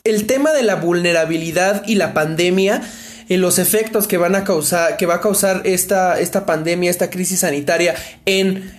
[0.04, 2.82] el tema de la vulnerabilidad y la pandemia
[3.28, 6.91] en eh, los efectos que van a causar, que va a causar esta, esta pandemia,
[6.91, 8.72] esta crisis sanitaria en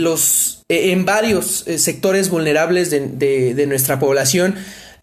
[0.00, 3.00] los en varios sectores vulnerables de,
[3.54, 4.54] de nuestra población,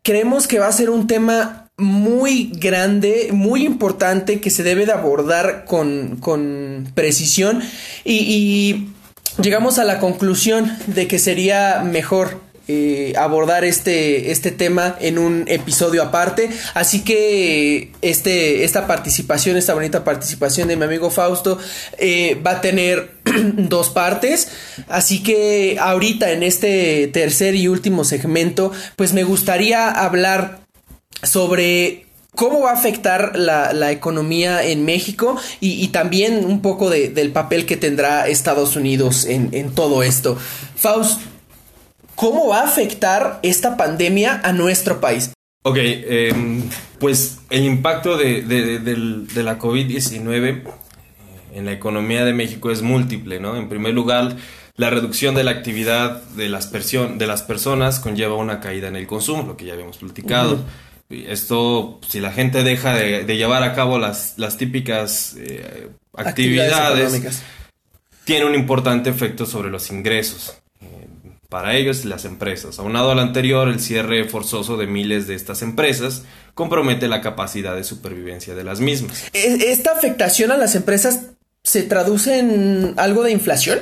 [0.02, 4.94] creemos que va a ser un tema muy grande, muy importante que se debe de
[4.94, 7.62] abordar con, con precisión
[8.04, 8.90] y,
[9.40, 15.46] llegamos a la conclusión de que sería mejor eh, abordar este, este tema en un
[15.48, 16.50] episodio aparte.
[16.74, 21.60] Así que este, esta participación, esta bonita participación de mi amigo Fausto
[22.00, 23.12] eh, va a tener
[23.54, 24.50] dos partes.
[24.90, 30.67] Así que ahorita en este tercer y último segmento, pues me gustaría hablar
[31.24, 37.66] sobre cómo va a afectar la, economía en México y, también un poco del papel
[37.66, 40.38] que tendrá Estados Unidos en, todo esto.
[40.76, 41.22] Faust,
[42.16, 45.32] ¿cómo va a afectar esta pandemia a nuestro país?
[45.64, 46.64] Ok, em,
[47.00, 50.64] pues el impacto de, de la COVID-19
[51.54, 53.58] en la economía de México es múltiple, ¿no?
[53.58, 54.36] En primer lugar,
[54.76, 59.08] la reducción de la actividad de las, de las personas conlleva una caída en el
[59.08, 60.60] consumo, lo que ya habíamos platicado.
[61.10, 67.42] Esto, si la gente deja de, llevar a cabo las, las típicas eh, actividades,
[68.26, 71.08] tiene un importante efecto sobre los ingresos eh,
[71.48, 72.78] para ellos y las empresas.
[72.80, 77.86] Aunado al anterior, el cierre forzoso de miles de estas empresas compromete la capacidad de
[77.86, 79.28] supervivencia de las mismas.
[79.32, 81.28] ¿E-, ¿Esta afectación a las empresas
[81.64, 83.80] se traduce en algo de inflación?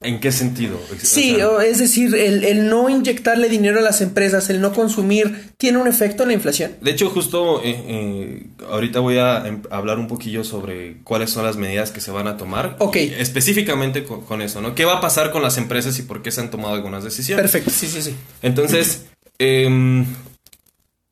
[0.00, 0.80] ¿En qué sentido?
[1.02, 5.86] Sí, es decir, el, no inyectarle dinero a las empresas, el no consumir, ¿tiene un
[5.86, 6.72] efecto en la inflación?
[6.80, 11.44] De hecho, justo eh, eh, ahorita voy a em, hablar un poquillo sobre cuáles son
[11.44, 12.76] las medidas que se van a tomar.
[12.78, 12.96] Ok.
[12.96, 14.74] Específicamente con, eso, ¿no?
[14.74, 17.42] ¿Qué va a pasar con las empresas y por qué se han tomado algunas decisiones?
[17.42, 18.14] Perfecto, sí, sí, sí.
[18.42, 19.06] Entonces,
[19.38, 20.04] em,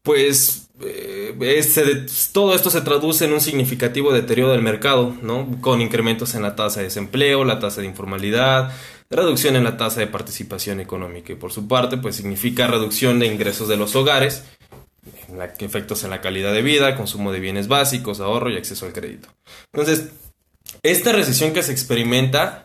[0.02, 5.60] pues eh, todo esto se traduce en un significativo deterioro del mercado, ¿no?
[5.60, 8.72] Con incrementos en la tasa de desempleo, la tasa de informalidad,
[9.08, 13.26] reducción en la tasa de participación económica y por su parte, pues significa reducción de
[13.26, 14.44] ingresos de los hogares,
[15.58, 19.28] efectos en la calidad de vida, consumo de bienes básicos, ahorro y acceso al crédito.
[19.72, 20.10] Entonces,
[20.82, 22.63] esta recesión que se experimenta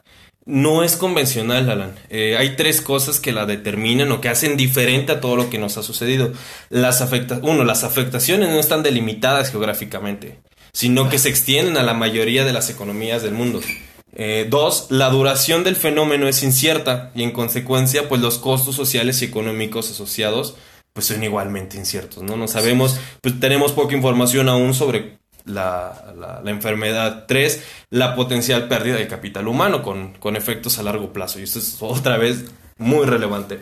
[0.50, 1.96] no es convencional, Alan.
[2.10, 5.60] Eh, hay tres cosas que la determinan o que hacen diferente a todo lo que
[5.60, 6.34] nos ha sucedido.
[6.70, 10.40] Las afecta uno, las afectaciones no están delimitadas geográficamente.
[10.72, 13.60] sino que se extienden a la mayoría de las economías del mundo.
[14.16, 19.22] Eh, dos, la duración del fenómeno es incierta y en consecuencia, pues los costos sociales
[19.22, 20.56] y económicos asociados
[20.94, 22.36] pues son igualmente inciertos, ¿no?
[22.36, 25.20] No sabemos, pues tenemos poca información aún sobre
[25.50, 27.26] la, enfermedad.
[27.28, 31.40] Tres, la potencial pérdida de capital humano con, con efectos a largo plazo.
[31.40, 32.46] Y esto es otra vez
[32.78, 33.60] muy relevante.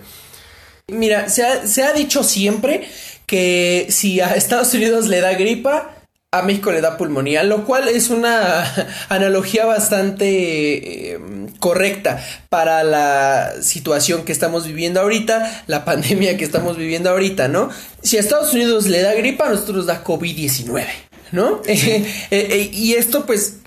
[0.87, 2.87] Mira, se ha, se ha dicho siempre
[3.25, 5.97] que si a Estados Unidos le da gripa,
[6.31, 8.63] a México le da pulmonía, lo cual es una
[9.09, 11.19] analogía bastante eh,
[11.59, 17.69] correcta para la situación que estamos viviendo ahorita, la pandemia que estamos viviendo ahorita, ¿no?
[18.03, 20.85] Si a Estados Unidos le da gripa, a nosotros da COVID-19,
[21.31, 21.61] ¿no?
[21.67, 23.57] Eh, eh, y esto, pues,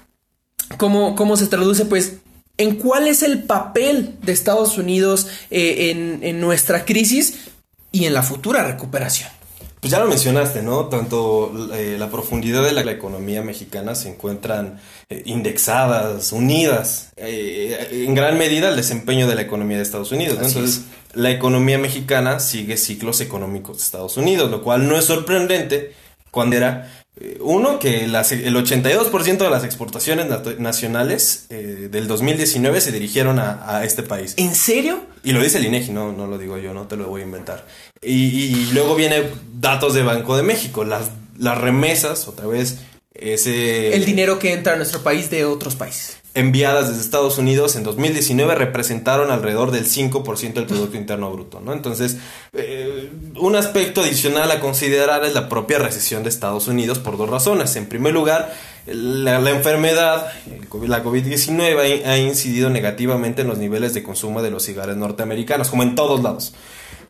[0.77, 1.85] ¿cómo, ¿cómo se traduce?
[1.85, 2.15] Pues
[2.59, 7.51] en cuál es el papel de Estados Unidos en nuestra crisis
[7.91, 9.31] y en la futura recuperación.
[9.81, 10.87] Pues ya lo mencionaste, ¿no?
[10.87, 18.15] Tanto eh, la profundidad de la, economía mexicana se encuentran eh, indexadas, unidas, eh, en
[18.15, 20.47] gran medida al desempeño de la economía de Estados Unidos, ¿no?
[20.47, 20.83] Entonces,
[21.15, 25.95] la economía mexicana sigue ciclos económicos de Estados Unidos, lo cual no es sorprendente
[26.31, 27.00] cuando era
[27.41, 30.27] uno, que el 82% de las exportaciones
[30.59, 34.35] nacionales del 2019 se dirigieron a, este país.
[34.37, 35.01] ¿En serio?
[35.23, 37.25] Y lo dice el INEGI, no, no lo digo yo, no te lo voy a
[37.25, 37.67] inventar.
[38.03, 39.25] Y, luego viene
[39.61, 42.79] datos de Banco de México, las, las remesas, otra vez,
[43.13, 43.95] ese...
[43.95, 46.20] El dinero que entra a nuestro país de otros países.
[46.35, 51.73] Enviadas desde Estados Unidos en 2019 representaron alrededor del 5% del Producto Interno Bruto, ¿no?
[51.73, 52.19] Entonces,
[52.53, 57.29] eh, un aspecto adicional a considerar es la propia recesión de Estados Unidos por dos
[57.29, 57.75] razones.
[57.75, 58.55] En primer lugar,
[58.87, 60.33] la, enfermedad,
[60.87, 65.83] la COVID-19, ha incidido negativamente en los niveles de consumo de los cigarros norteamericanos, como
[65.83, 66.55] en todos lados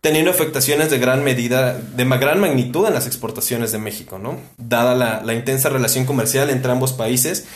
[0.01, 4.39] teniendo afectaciones de gran medida, de gran magnitud en las exportaciones de México, ¿no?
[4.57, 7.47] Dada la, intensa relación comercial entre ambos países.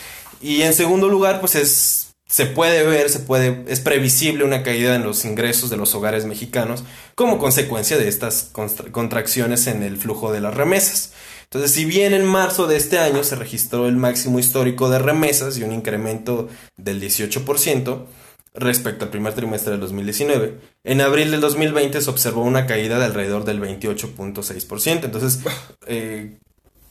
[0.40, 4.94] Y en segundo lugar, pues es, se puede ver, se puede, es previsible una caída
[4.94, 10.32] en los ingresos de los hogares mexicanos como consecuencia de estas contracciones en el flujo
[10.32, 11.12] de las remesas.
[11.44, 15.56] Entonces, si bien en marzo de este año se registró el máximo histórico de remesas
[15.58, 18.06] y un incremento del 18%,
[18.54, 20.58] respecto al primer trimestre del 2019.
[20.84, 25.40] En abril del 2020 se observó una caída de alrededor del 28.6%, entonces
[25.86, 26.38] eh,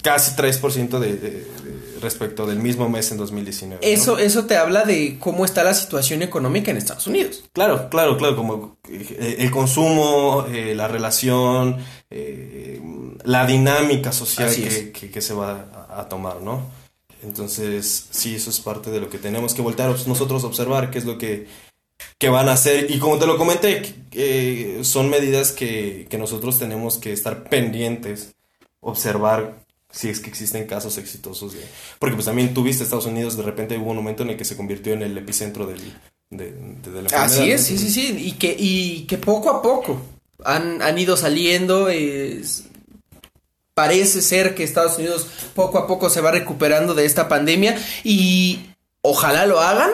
[0.04, 1.48] casi 3% de,
[2.00, 3.80] respecto del mismo mes en 2019.
[3.82, 7.46] Eso, eso te habla de cómo está la situación económica en Estados Unidos.
[7.54, 11.78] Claro, claro, claro, como eh, el consumo, eh, la relación,
[13.24, 14.54] la dinámica social
[14.94, 16.62] que, se va a tomar, ¿no?
[17.24, 21.00] Entonces, sí, eso es parte de lo que tenemos que voltar nosotros a observar, qué
[21.00, 21.48] es lo que,
[22.30, 22.92] van a hacer.
[22.92, 23.82] Y como te lo comenté,
[24.84, 28.36] son medidas que, nosotros tenemos que estar pendientes,
[28.82, 29.63] observar
[29.94, 31.54] si es que existen casos exitosos.
[31.54, 31.62] De,
[32.00, 34.58] porque pues también tuviste Estados Unidos, de repente hubo un momento en el que se
[34.58, 35.80] convirtió en el epicentro del,
[36.30, 38.18] de, de, la Así es, sí, sí, sí.
[38.18, 40.02] Y que, y que poco a poco
[40.44, 41.90] han, han ido saliendo.
[41.90, 42.64] Es,
[43.74, 48.60] parece ser que Estados Unidos poco a poco se va recuperando de esta pandemia y
[49.02, 49.92] ojalá lo hagan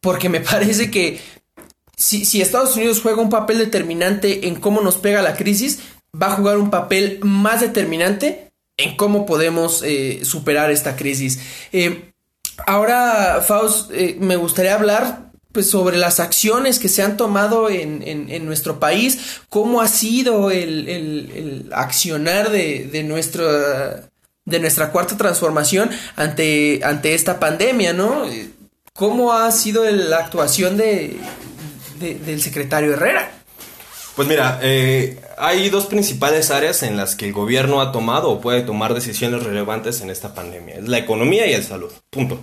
[0.00, 1.20] porque me parece que
[1.96, 5.80] si, Estados Unidos juega un papel determinante en cómo nos pega la crisis,
[6.20, 8.45] va a jugar un papel más determinante
[8.76, 11.38] en cómo podemos eh, superar esta crisis.
[11.72, 12.12] Eh,
[12.66, 18.02] ahora, Faust, eh, me gustaría hablar pues sobre las acciones que se han tomado en,
[18.06, 24.10] en, nuestro país, cómo ha sido el, el, accionar de, de, nuestra,
[24.44, 28.26] de nuestra cuarta transformación ante, ante esta pandemia, ¿no?
[28.92, 31.16] ¿Cómo ha sido la actuación de,
[32.00, 33.45] del secretario Herrera?
[34.16, 38.40] Pues mira, eh, hay dos principales áreas en las que el gobierno ha tomado o
[38.40, 40.76] puede tomar decisiones relevantes en esta pandemia.
[40.76, 41.92] Es la economía y el salud.
[42.10, 42.40] Punto.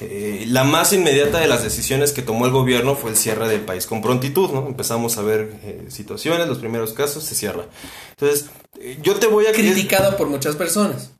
[0.00, 3.60] Eh, la más inmediata de las decisiones que tomó el gobierno fue el cierre del
[3.60, 4.66] país con prontitud, ¿no?
[4.66, 7.66] Empezamos a ver eh, situaciones, los primeros casos, se cierra.
[8.10, 8.46] Entonces,
[8.80, 9.52] eh, yo te voy a...
[9.52, 11.12] Criticado por muchas personas.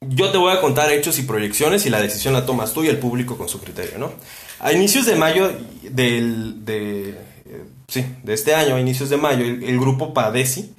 [0.00, 2.88] Yo te voy a contar hechos y proyecciones y la decisión la tomas tú y
[2.88, 4.12] el público con su criterio, ¿no?
[4.60, 5.50] A inicios de mayo
[5.82, 7.14] del, de,
[7.88, 10.74] sí, de este año, a inicios de mayo, el, grupo PADESI,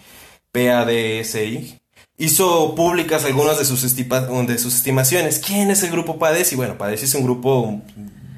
[0.52, 1.80] PADSI,
[2.18, 5.40] hizo públicas algunas de sus, de sus estimaciones.
[5.40, 6.56] ¿Quién es el grupo PADESI?
[6.56, 7.82] Bueno, PADESI es un grupo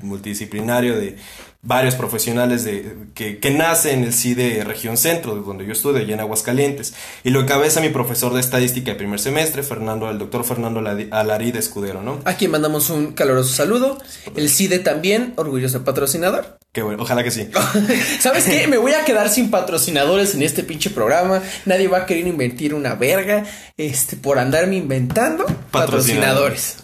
[0.01, 1.17] multidisciplinario de
[1.64, 6.16] varios profesionales de, que, que nace en el CIDE Región Centro, donde yo estudio, allá
[6.16, 6.93] en Aguascalientes.
[7.24, 10.82] Y lo encabeza mi profesor de estadística de primer semestre, Fernando, el doctor Fernando
[11.12, 12.20] Alaride Escudero, ¿no?
[12.26, 13.99] A quien mandamos un caluroso saludo.
[14.36, 16.57] El CIDE también, orgulloso patrocinador.
[16.72, 17.49] Qué bueno, ojalá que sí.
[18.20, 18.68] ¿Sabes qué?
[18.68, 21.41] Me voy a quedar sin patrocinadores en este pinche programa.
[21.66, 23.43] Nadie va a querer inventar una verga
[23.78, 26.78] este, por andarme inventando patrocinadores.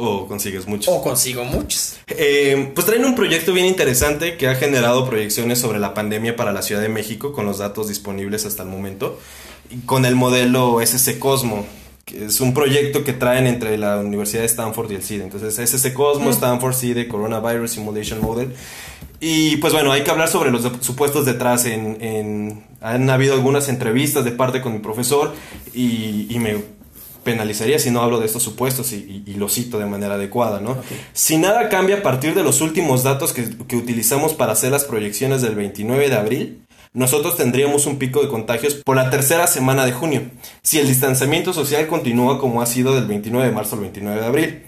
[0.00, 0.94] O consigues muchos.
[0.94, 1.96] O consigo muchos.
[2.06, 6.52] Eh, pues traen un proyecto bien interesante que ha generado proyecciones sobre la pandemia para
[6.52, 9.18] la Ciudad de México con los datos disponibles hasta el momento.
[9.86, 11.66] Con el modelo SC Cosmo,
[12.04, 15.24] que es un proyecto que traen entre la Universidad de Stanford y el CIDE.
[15.24, 18.54] Entonces, SC Cosmo, Stanford, CIDE, Coronavirus Simulation Model.
[19.18, 21.64] Y pues bueno, hay que hablar sobre los supuestos detrás.
[21.64, 25.34] En, han habido algunas entrevistas de parte con mi profesor
[25.74, 26.77] y, me
[27.28, 30.78] penalizaría si no hablo de estos supuestos y, lo cito de manera adecuada, ¿no?
[31.12, 34.84] Si nada cambia a partir de los últimos datos que, que utilizamos para hacer las
[34.84, 39.84] proyecciones del 29 de abril, nosotros tendríamos un pico de contagios por la tercera semana
[39.84, 40.22] de junio,
[40.62, 44.26] si el distanciamiento social continúa como ha sido del 29 de marzo al 29 de
[44.26, 44.62] abril.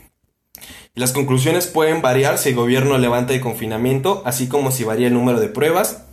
[0.94, 5.14] Las conclusiones pueden variar si el gobierno levanta el confinamiento, así como si varía el
[5.14, 6.04] número de pruebas,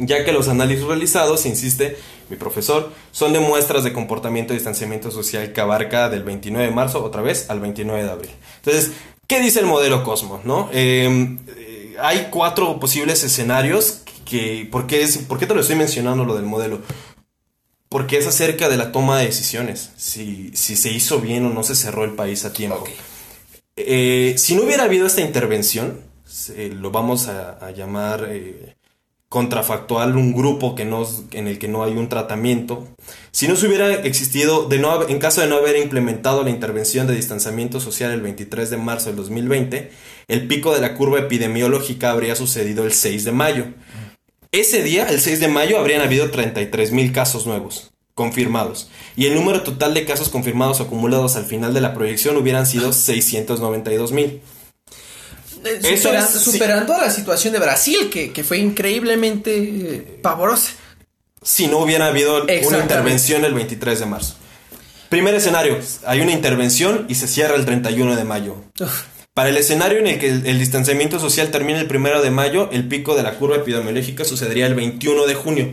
[0.00, 1.96] ya que los análisis realizados, insiste
[2.28, 6.72] mi profesor, son de muestras de comportamiento de distanciamiento social que abarca del 29 de
[6.72, 8.30] marzo otra vez al 29 de abril.
[8.56, 8.92] Entonces,
[9.26, 10.44] ¿qué dice el modelo Cosmos?
[10.44, 10.70] No?
[10.72, 15.76] Em, eh, hay cuatro posibles escenarios que, ¿por qué, es, ¿por qué te lo estoy
[15.76, 16.80] mencionando lo del modelo?
[17.88, 21.64] Porque es acerca de la toma de decisiones, si, si se hizo bien o no
[21.64, 22.84] se cerró el país a tiempo.
[23.76, 26.00] Eh, si no hubiera habido esta intervención,
[26.54, 28.76] lo vamos a, llamar eh,
[29.30, 32.88] contrafactual un grupo que no, en el que no hay un tratamiento.
[33.30, 37.06] Si no se hubiera existido, de no, en caso de no haber implementado la intervención
[37.06, 39.92] de distanciamiento social el 23 de marzo del 2020,
[40.26, 43.66] el pico de la curva epidemiológica habría sucedido el 6 de mayo.
[44.50, 49.36] Ese día, el 6 de mayo, habrían habido 33 mil casos nuevos confirmados y el
[49.36, 54.42] número total de casos confirmados acumulados al final de la proyección hubieran sido 692 mil.
[55.64, 60.72] Eh, superando, a la situación de Brasil, que, fue increíblemente eh, pavorosa.
[61.42, 64.34] Si no hubiera habido una intervención el 23 de marzo.
[65.08, 68.56] Primer escenario, hay una intervención y se cierra el 31 de mayo.
[69.34, 72.86] Para el escenario en el que el, distanciamiento social termine el primero de mayo, el
[72.86, 75.72] pico de la curva epidemiológica sucedería el 21 de junio,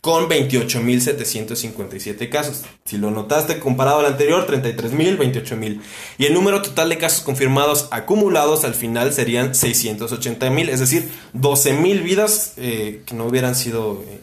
[0.00, 2.62] con 28.757 casos.
[2.84, 5.80] Si lo notaste comparado al anterior, 33.000, 28.000.
[6.18, 12.02] Y el número total de casos confirmados acumulados al final serían 680.000, es decir, 12.000
[12.02, 14.02] vidas eh, que no hubieran sido...
[14.06, 14.20] Eh,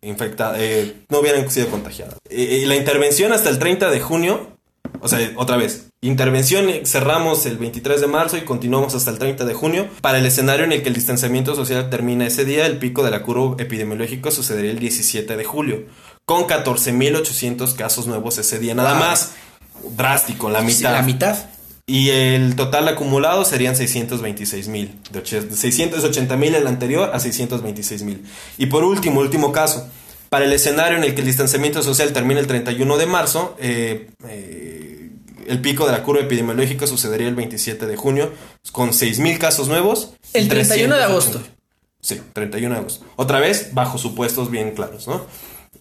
[0.00, 2.16] infectadas, eh, no hubieran sido contagiadas.
[2.28, 4.58] la intervención hasta el 30 de junio
[5.00, 9.44] o sea, otra vez, intervención cerramos el 23 de marzo y continuamos hasta el 30
[9.44, 9.88] de junio.
[10.00, 13.10] Para el escenario en el que el distanciamiento social termina ese día, el pico de
[13.10, 15.84] la curva epidemiológica sucedería el 17 de julio,
[16.24, 19.32] con 14.800 casos nuevos ese día nada más.
[19.96, 20.92] Drástico, la mitad.
[20.92, 21.36] la mitad.
[21.86, 25.00] Y el total acumulado serían 626 mil.
[25.10, 28.24] De 680 mil el anterior a 626 mil.
[28.58, 29.88] Y por último, último caso.
[30.28, 34.10] Para el escenario en el que el distanciamiento social termina el 31 de marzo, eh,
[34.28, 35.07] eh,
[35.48, 38.32] el pico de la curva epidemiológica sucedería el 27 de junio,
[38.72, 40.14] con 6.000 casos nuevos.
[40.32, 41.42] El 31 de agosto.
[42.00, 43.06] Sí, 31 de agosto.
[43.16, 45.26] Otra vez, bajo supuestos bien claros, ¿no?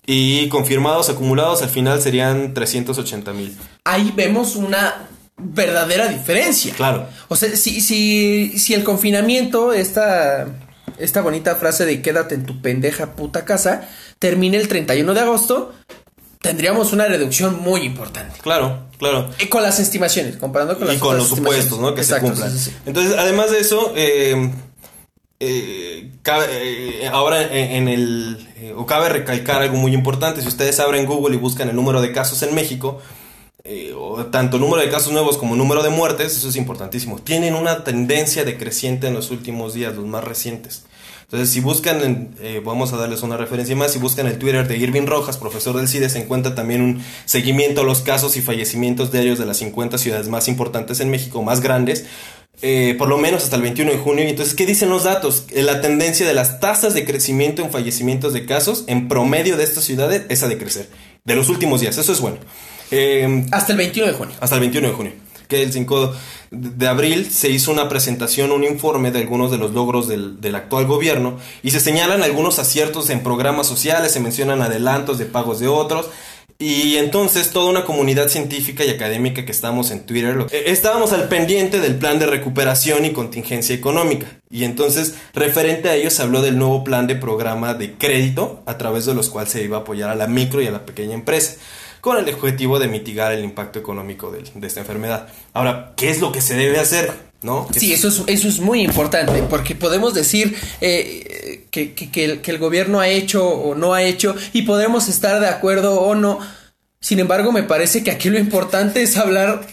[0.05, 3.57] Y confirmados acumulados al final serían 380 mil.
[3.84, 6.74] Ahí vemos una verdadera diferencia.
[6.74, 7.07] Claro.
[7.28, 10.47] O sea, si, si, si el confinamiento, esta,
[10.97, 13.88] esta bonita frase de quédate en tu pendeja puta casa,
[14.20, 15.74] termine el 31 de agosto,
[16.41, 18.39] tendríamos una reducción muy importante.
[18.41, 19.29] Claro, claro.
[19.39, 21.93] Y con las estimaciones, comparando con las Y con los supuestos, ¿no?
[21.95, 22.51] Que se cumplan.
[22.85, 24.51] Entonces, además de eso, eh,
[25.39, 28.73] eh, eh, ahora en, el.
[28.75, 30.41] o cabe recalcar algo muy importante.
[30.41, 33.01] Si ustedes abren Google y buscan el número de casos en México,
[33.97, 37.19] o tanto número de casos nuevos como número de muertes, eso es importantísimo.
[37.19, 40.83] Tienen una tendencia decreciente en los últimos días, los más recientes.
[41.30, 44.78] Entonces, si buscan, eh, vamos a darles una referencia más, si buscan el Twitter de
[44.78, 49.11] Irving Rojas, profesor del CIDE, se encuentra también un seguimiento a los casos y fallecimientos
[49.11, 52.05] diarios de las 50 ciudades más importantes en México, más grandes,
[52.61, 54.23] eh, por lo menos hasta el 21 de junio.
[54.23, 55.47] Entonces, ¿qué dicen los datos?
[55.51, 59.65] Eh, la tendencia de las tasas de crecimiento en fallecimientos de casos en promedio de
[59.65, 60.88] estas ciudades es a decrecer.
[61.25, 62.38] De los últimos días, eso es bueno.
[63.51, 64.36] hasta el 21 de junio.
[64.39, 65.26] Hasta el 21 de junio.
[65.47, 66.13] Que el 5
[66.51, 70.87] de abril se hizo una presentación, un informe de algunos de los logros del, actual
[70.87, 75.67] gobierno y se señalan algunos aciertos en programas sociales, se mencionan adelantos de pagos de
[75.67, 76.07] otros.
[76.59, 81.27] Y entonces toda una comunidad científica y académica que estamos en Twitter, eh, estábamos al
[81.27, 84.25] pendiente del plan de recuperación y contingencia económica.
[84.49, 88.79] Y entonces, referente a ello, se habló del nuevo plan de programa de crédito, a
[88.79, 91.13] través de los cuales se iba a apoyar a la micro y a la pequeña
[91.13, 91.57] empresa
[92.08, 95.28] con el objetivo de mitigar el impacto económico de, esta enfermedad.
[95.51, 97.12] Ahora, ¿qué es lo que se debe hacer?
[97.41, 97.68] ¿No?
[97.76, 101.93] Sí, eso es, eso es muy importante, porque podemos decir eh, que,
[102.24, 105.99] el, que el gobierno ha hecho o no ha hecho, y podemos estar de acuerdo
[105.99, 106.39] o no.
[107.01, 109.68] Sin embargo, me parece que aquí lo importante es hablar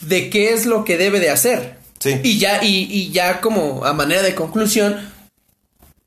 [0.00, 1.76] de qué es lo que debe de hacer.
[1.98, 2.18] Sí.
[2.22, 5.12] Y ya, y, y ya como a manera de conclusión,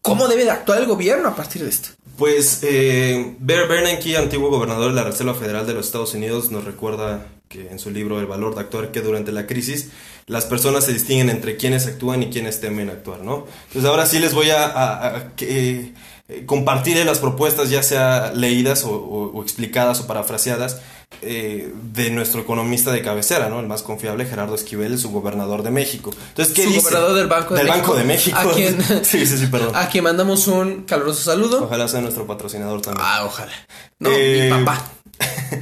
[0.01, 1.89] ¿cómo debe de actuar el gobierno a partir de esto?
[2.19, 6.65] Pues eh, Bear Bernanke, antiguo gobernador de la Reserva Federal de los Estados Unidos, nos
[6.65, 9.89] recuerda que en su libro El valor de actuar que durante la crisis
[10.27, 13.47] las personas se distinguen entre quienes actúan y quienes temen actuar, ¿no?
[13.67, 15.93] Entonces ahora sí les voy a, a- que,
[16.29, 20.79] eh, compartir las propuestas, ya sea leídas o, o- o explicadas o parafraseadas,
[21.21, 23.59] eh, de nuestro economista de cabecera, ¿no?
[23.59, 26.11] El más confiable, Gerardo Esquivel, su gobernador de México.
[26.29, 26.81] Entonces, ¿qué dice?
[26.81, 27.87] gobernador del Banco de Del México.
[27.87, 28.37] Banco de México.
[28.37, 29.75] A quien- sí, sí, sí, perdón.
[29.75, 31.63] A quien mandamos un caluroso saludo.
[31.65, 33.05] Ojalá sea nuestro patrocinador también.
[33.07, 33.51] Ah, ojalá.
[33.97, 34.85] No, Eh, mi papá.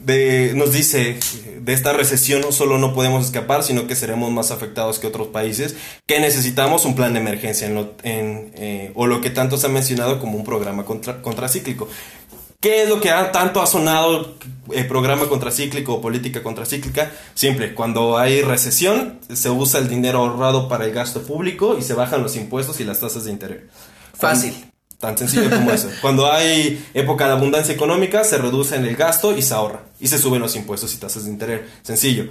[0.00, 1.18] de, nos dice,
[1.60, 5.28] de esta recesión no solo no podemos escapar, sino que seremos más afectados que otros
[5.28, 5.76] países,
[6.06, 7.70] que necesitamos un plan de emergencia,
[8.02, 11.88] eh, o lo que tanto se ha mencionado como un programa contra, contracíclico.
[12.60, 14.34] ¿Qué es lo que tanto ha sonado
[14.72, 17.10] el programa contracíclico o política contracíclica?
[17.34, 21.94] Simple, cuando hay recesión se usa el dinero ahorrado para el gasto público y se
[21.94, 23.62] bajan los impuestos y las tasas de interés.
[24.12, 24.69] Fácil.
[25.00, 25.88] Tan sencillo como eso.
[26.02, 29.80] Cuando hay época de abundancia económica, se reduce en el gasto y se ahorra.
[29.98, 31.62] Y se suben los impuestos y tasas de interés.
[31.82, 32.26] Sencillo.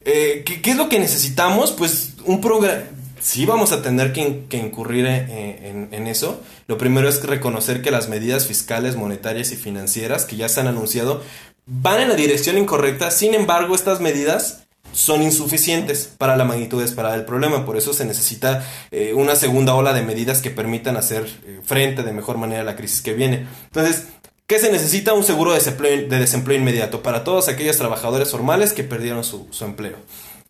[0.00, 1.72] Eh, ¿qué, qué es lo que necesitamos?
[1.72, 2.80] Pues un programa...
[3.18, 6.40] Sí vamos a tener que, que incurrir en, en- en eso.
[6.68, 10.68] Lo primero es reconocer que las medidas fiscales, monetarias y financieras que ya se han
[10.68, 11.22] anunciado
[11.66, 13.10] van en la dirección incorrecta.
[13.10, 14.65] Sin embargo, estas medidas
[14.96, 17.66] son insuficientes para la magnitud esperada del problema.
[17.66, 22.02] Por eso se necesita eh, una segunda ola de medidas que permitan hacer eh, frente
[22.02, 23.46] de mejor manera a la crisis que viene.
[23.66, 24.06] Entonces,
[24.46, 25.12] ¿qué se necesita?
[25.12, 29.46] Un seguro de desempleo, de desempleo inmediato para todos aquellos trabajadores formales que perdieron su,
[29.60, 29.96] empleo.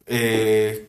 [0.07, 0.89] Eh,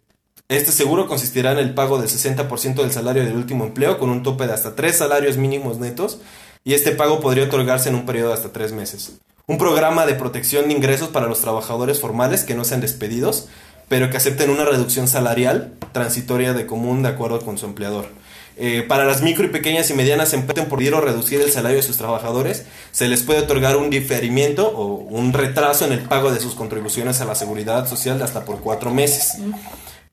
[0.50, 4.22] este seguro consistirá en el pago del 60% del salario del último empleo con un
[4.22, 6.20] tope de hasta tres salarios mínimos netos
[6.64, 9.14] y este pago podría otorgarse en un periodo de hasta tres meses.
[9.50, 13.48] Un programa de protección de ingresos para los trabajadores formales que no sean despedidos,
[13.88, 18.10] pero que acepten una reducción salarial transitoria de común de acuerdo con su empleador.
[18.58, 21.84] Eh, para las micro y pequeñas y medianas empresas por o reducir el salario de
[21.84, 26.42] sus trabajadores, se les puede otorgar un diferimiento o un retraso en el pago de
[26.42, 29.38] sus contribuciones a la seguridad social de hasta por cuatro meses.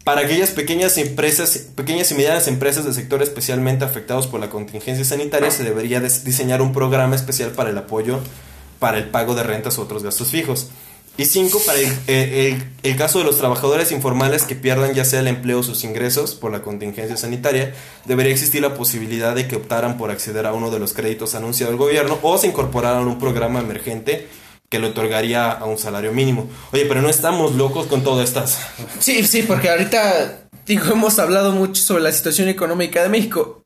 [0.04, 5.04] Para aquellas pequeñas empresas, pequeñas y medianas empresas del sector especialmente afectados por la contingencia
[5.04, 8.20] sanitaria, se debería diseñar un programa especial para el apoyo
[8.78, 10.68] para el pago de rentas u otros gastos fijos.
[11.16, 15.28] Y cinco, para el, el caso de los trabajadores informales que pierdan ya sea el
[15.28, 17.72] empleo o sus ingresos por la contingencia sanitaria,
[18.04, 21.72] debería existir la posibilidad de que optaran por acceder a uno de los créditos anunciados
[21.72, 24.26] del gobierno o se incorporaran a un programa emergente
[24.68, 26.48] que le otorgaría a un salario mínimo.
[26.72, 28.58] Oye, pero no estamos locos con todas estas.
[28.98, 33.62] Sí, sí, porque ahorita, digo, hemos hablado mucho sobre la situación económica de México.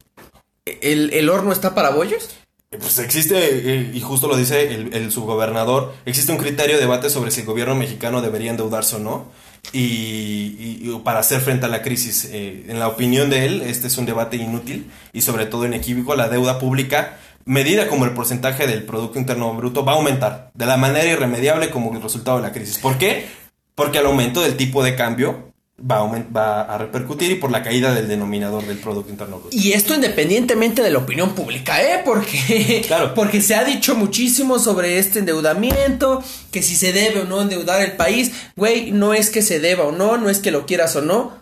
[0.66, 2.28] ¿El, el horno está para bollos?
[2.70, 7.30] Pues existe, eh, y justo lo dice el, subgobernador, existe un criterio de debate sobre
[7.30, 9.24] si el gobierno mexicano debería endeudarse o no,
[9.72, 12.28] y, para hacer frente a la crisis.
[12.30, 16.14] Eh, en la opinión de él, este es un debate inútil y sobre todo inequívoco.
[16.14, 17.16] La deuda pública,
[17.46, 21.70] medida como el porcentaje del Producto Interno Bruto, va a aumentar de la manera irremediable
[21.70, 22.76] como el resultado de la crisis.
[22.76, 23.28] ¿Por qué?
[23.74, 25.47] Porque el aumento del tipo de cambio
[25.80, 29.56] va a, va a repercutir y por la caída del denominador del Producto Interno Bruto.
[29.56, 32.02] Y esto independientemente de la opinión pública, ¿eh?
[32.04, 33.14] Porque, Claro.
[33.14, 37.80] porque se ha dicho muchísimo sobre este endeudamiento, que si se debe o no endeudar
[37.82, 40.96] el país, güey, no es que se deba o no, no es que lo quieras
[40.96, 41.32] o no,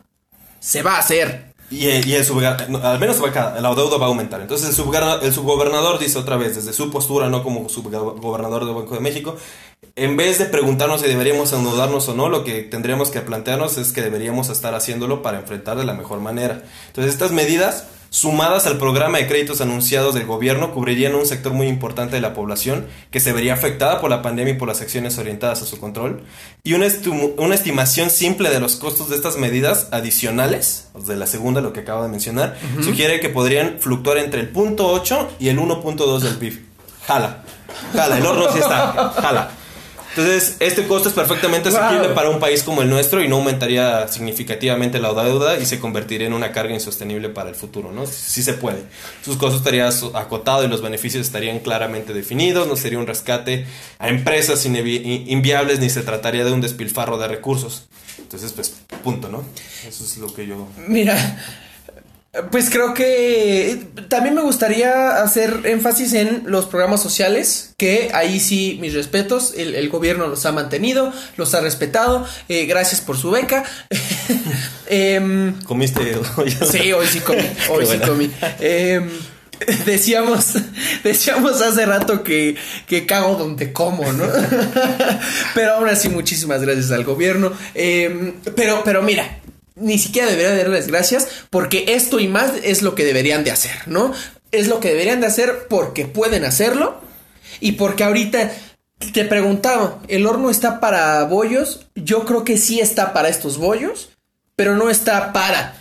[0.61, 1.47] se va a hacer.
[1.69, 2.25] Y, el- y el
[2.83, 4.41] al menos la deuda va a aumentar.
[4.41, 4.85] Entonces el,
[5.23, 9.37] el subgobernador dice otra vez, desde su postura, no como subgobernador del Banco de México,
[9.97, 13.93] en vez de preguntarnos si deberíamos endeudarnos o no, lo que tendríamos que plantearnos es
[13.93, 16.63] que deberíamos estar haciéndolo para enfrentar de la mejor manera.
[16.89, 21.67] Entonces estas medidas, sumadas al programa de créditos anunciados del gobierno, cubrirían un sector muy
[21.67, 25.17] importante de la población que se vería afectada por la pandemia y por las acciones
[25.17, 26.25] orientadas a su control.
[26.63, 26.89] Y una,
[27.39, 31.81] una estimación simple de los costos de estas medidas adicionales, de la segunda, lo que
[31.81, 36.37] acabo de mencionar, sugiere que podrían fluctuar entre el punto 8 y el 1.2 del
[36.37, 36.67] PIB.
[37.07, 37.45] Jala,
[37.95, 39.51] jala, el horno sí está, jala.
[40.17, 42.15] Entonces, este costo es perfectamente asequible Wow.
[42.15, 46.27] para un país como el nuestro y no aumentaría significativamente la deuda y se convertiría
[46.27, 48.07] en una carga insostenible para el futuro, ¿no?
[48.07, 48.79] Sí se puede.
[49.23, 53.67] Sus costos estarían acotados y los beneficios estarían claramente definidos, no sería un rescate
[53.99, 57.85] a empresas inviables ni se trataría de un despilfarro de recursos.
[58.19, 59.45] Entonces, pues, punto, ¿no?
[59.87, 60.67] Eso es lo que yo...
[60.89, 61.15] Mira,
[62.51, 68.79] pues creo que también me gustaría hacer énfasis en los programas sociales, que ahí sí,
[68.81, 73.31] mis respetos, el, el gobierno los ha mantenido, los ha respetado, eh, gracias por su
[73.31, 73.65] beca.
[74.89, 76.17] Em, ¿Comiste?
[76.71, 78.31] sí, hoy sí comí, hoy Qué sí comí.
[78.61, 79.11] Em,
[79.85, 80.55] decíamos,
[81.03, 82.57] decíamos hace rato que,
[82.87, 84.27] que cago donde como, ¿no?
[85.55, 87.53] pero aún así, muchísimas gracias al gobierno.
[87.75, 89.41] Em, pero, pero mira,
[89.77, 93.87] ni siquiera debería darles gracias porque esto y más es lo que deberían de hacer,
[93.87, 94.13] ¿no?
[94.51, 97.01] Es lo que deberían de hacer porque pueden hacerlo
[97.61, 98.51] y porque ahorita
[99.13, 101.87] te preguntaba, ¿el horno está para bollos?
[101.95, 104.11] Yo creo que sí está para estos bollos,
[104.57, 105.75] pero no está para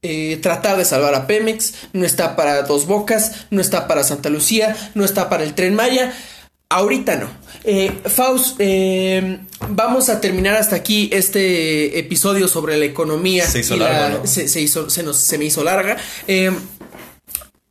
[0.00, 4.30] eh, tratar de salvar a Pemex, no está para Dos Bocas, no está para Santa
[4.30, 6.12] Lucía, no está para el tren Maya.
[6.72, 7.28] Ahorita no.
[7.64, 13.46] Eh, Faust, eh, vamos a terminar hasta aquí este episodio sobre la economía.
[13.46, 13.76] Se hizo
[14.24, 15.98] se, hizo, se, nos, se me hizo larga.
[16.26, 16.50] Eh,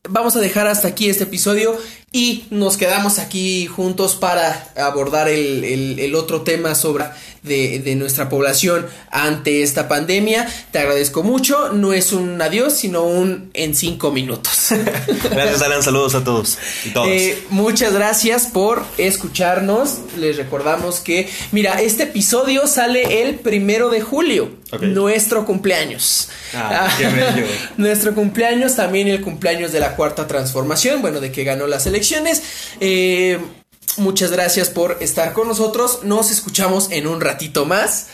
[0.08, 1.78] vamos a dejar hasta aquí este episodio
[2.14, 7.06] y nos quedamos aquí juntos para abordar el, otro tema sobre
[7.42, 10.46] de, nuestra población ante esta pandemia.
[10.72, 11.72] Te agradezco mucho.
[11.72, 14.72] No es un adiós, sino un en cinco minutos.
[15.32, 15.82] Gracias, Alan.
[15.82, 17.06] Saludos a todos y.
[17.08, 20.00] Eh, muchas gracias por escucharnos.
[20.18, 24.52] Les recordamos que, mira, este episodio sale el primero de julio,
[24.82, 26.28] nuestro cumpleaños.
[26.54, 27.08] Ah, qué
[27.78, 32.01] nuestro cumpleaños, también el cumpleaños de la cuarta transformación, bueno, de que ganó la selección
[32.80, 33.40] eh,
[33.98, 36.00] muchas gracias por estar con nosotros.
[36.04, 38.08] Nos escuchamos en un ratito más.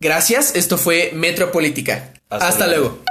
[0.00, 0.54] Gracias.
[0.54, 2.12] Esto fue Metropolítica.
[2.28, 3.03] Hasta, luego.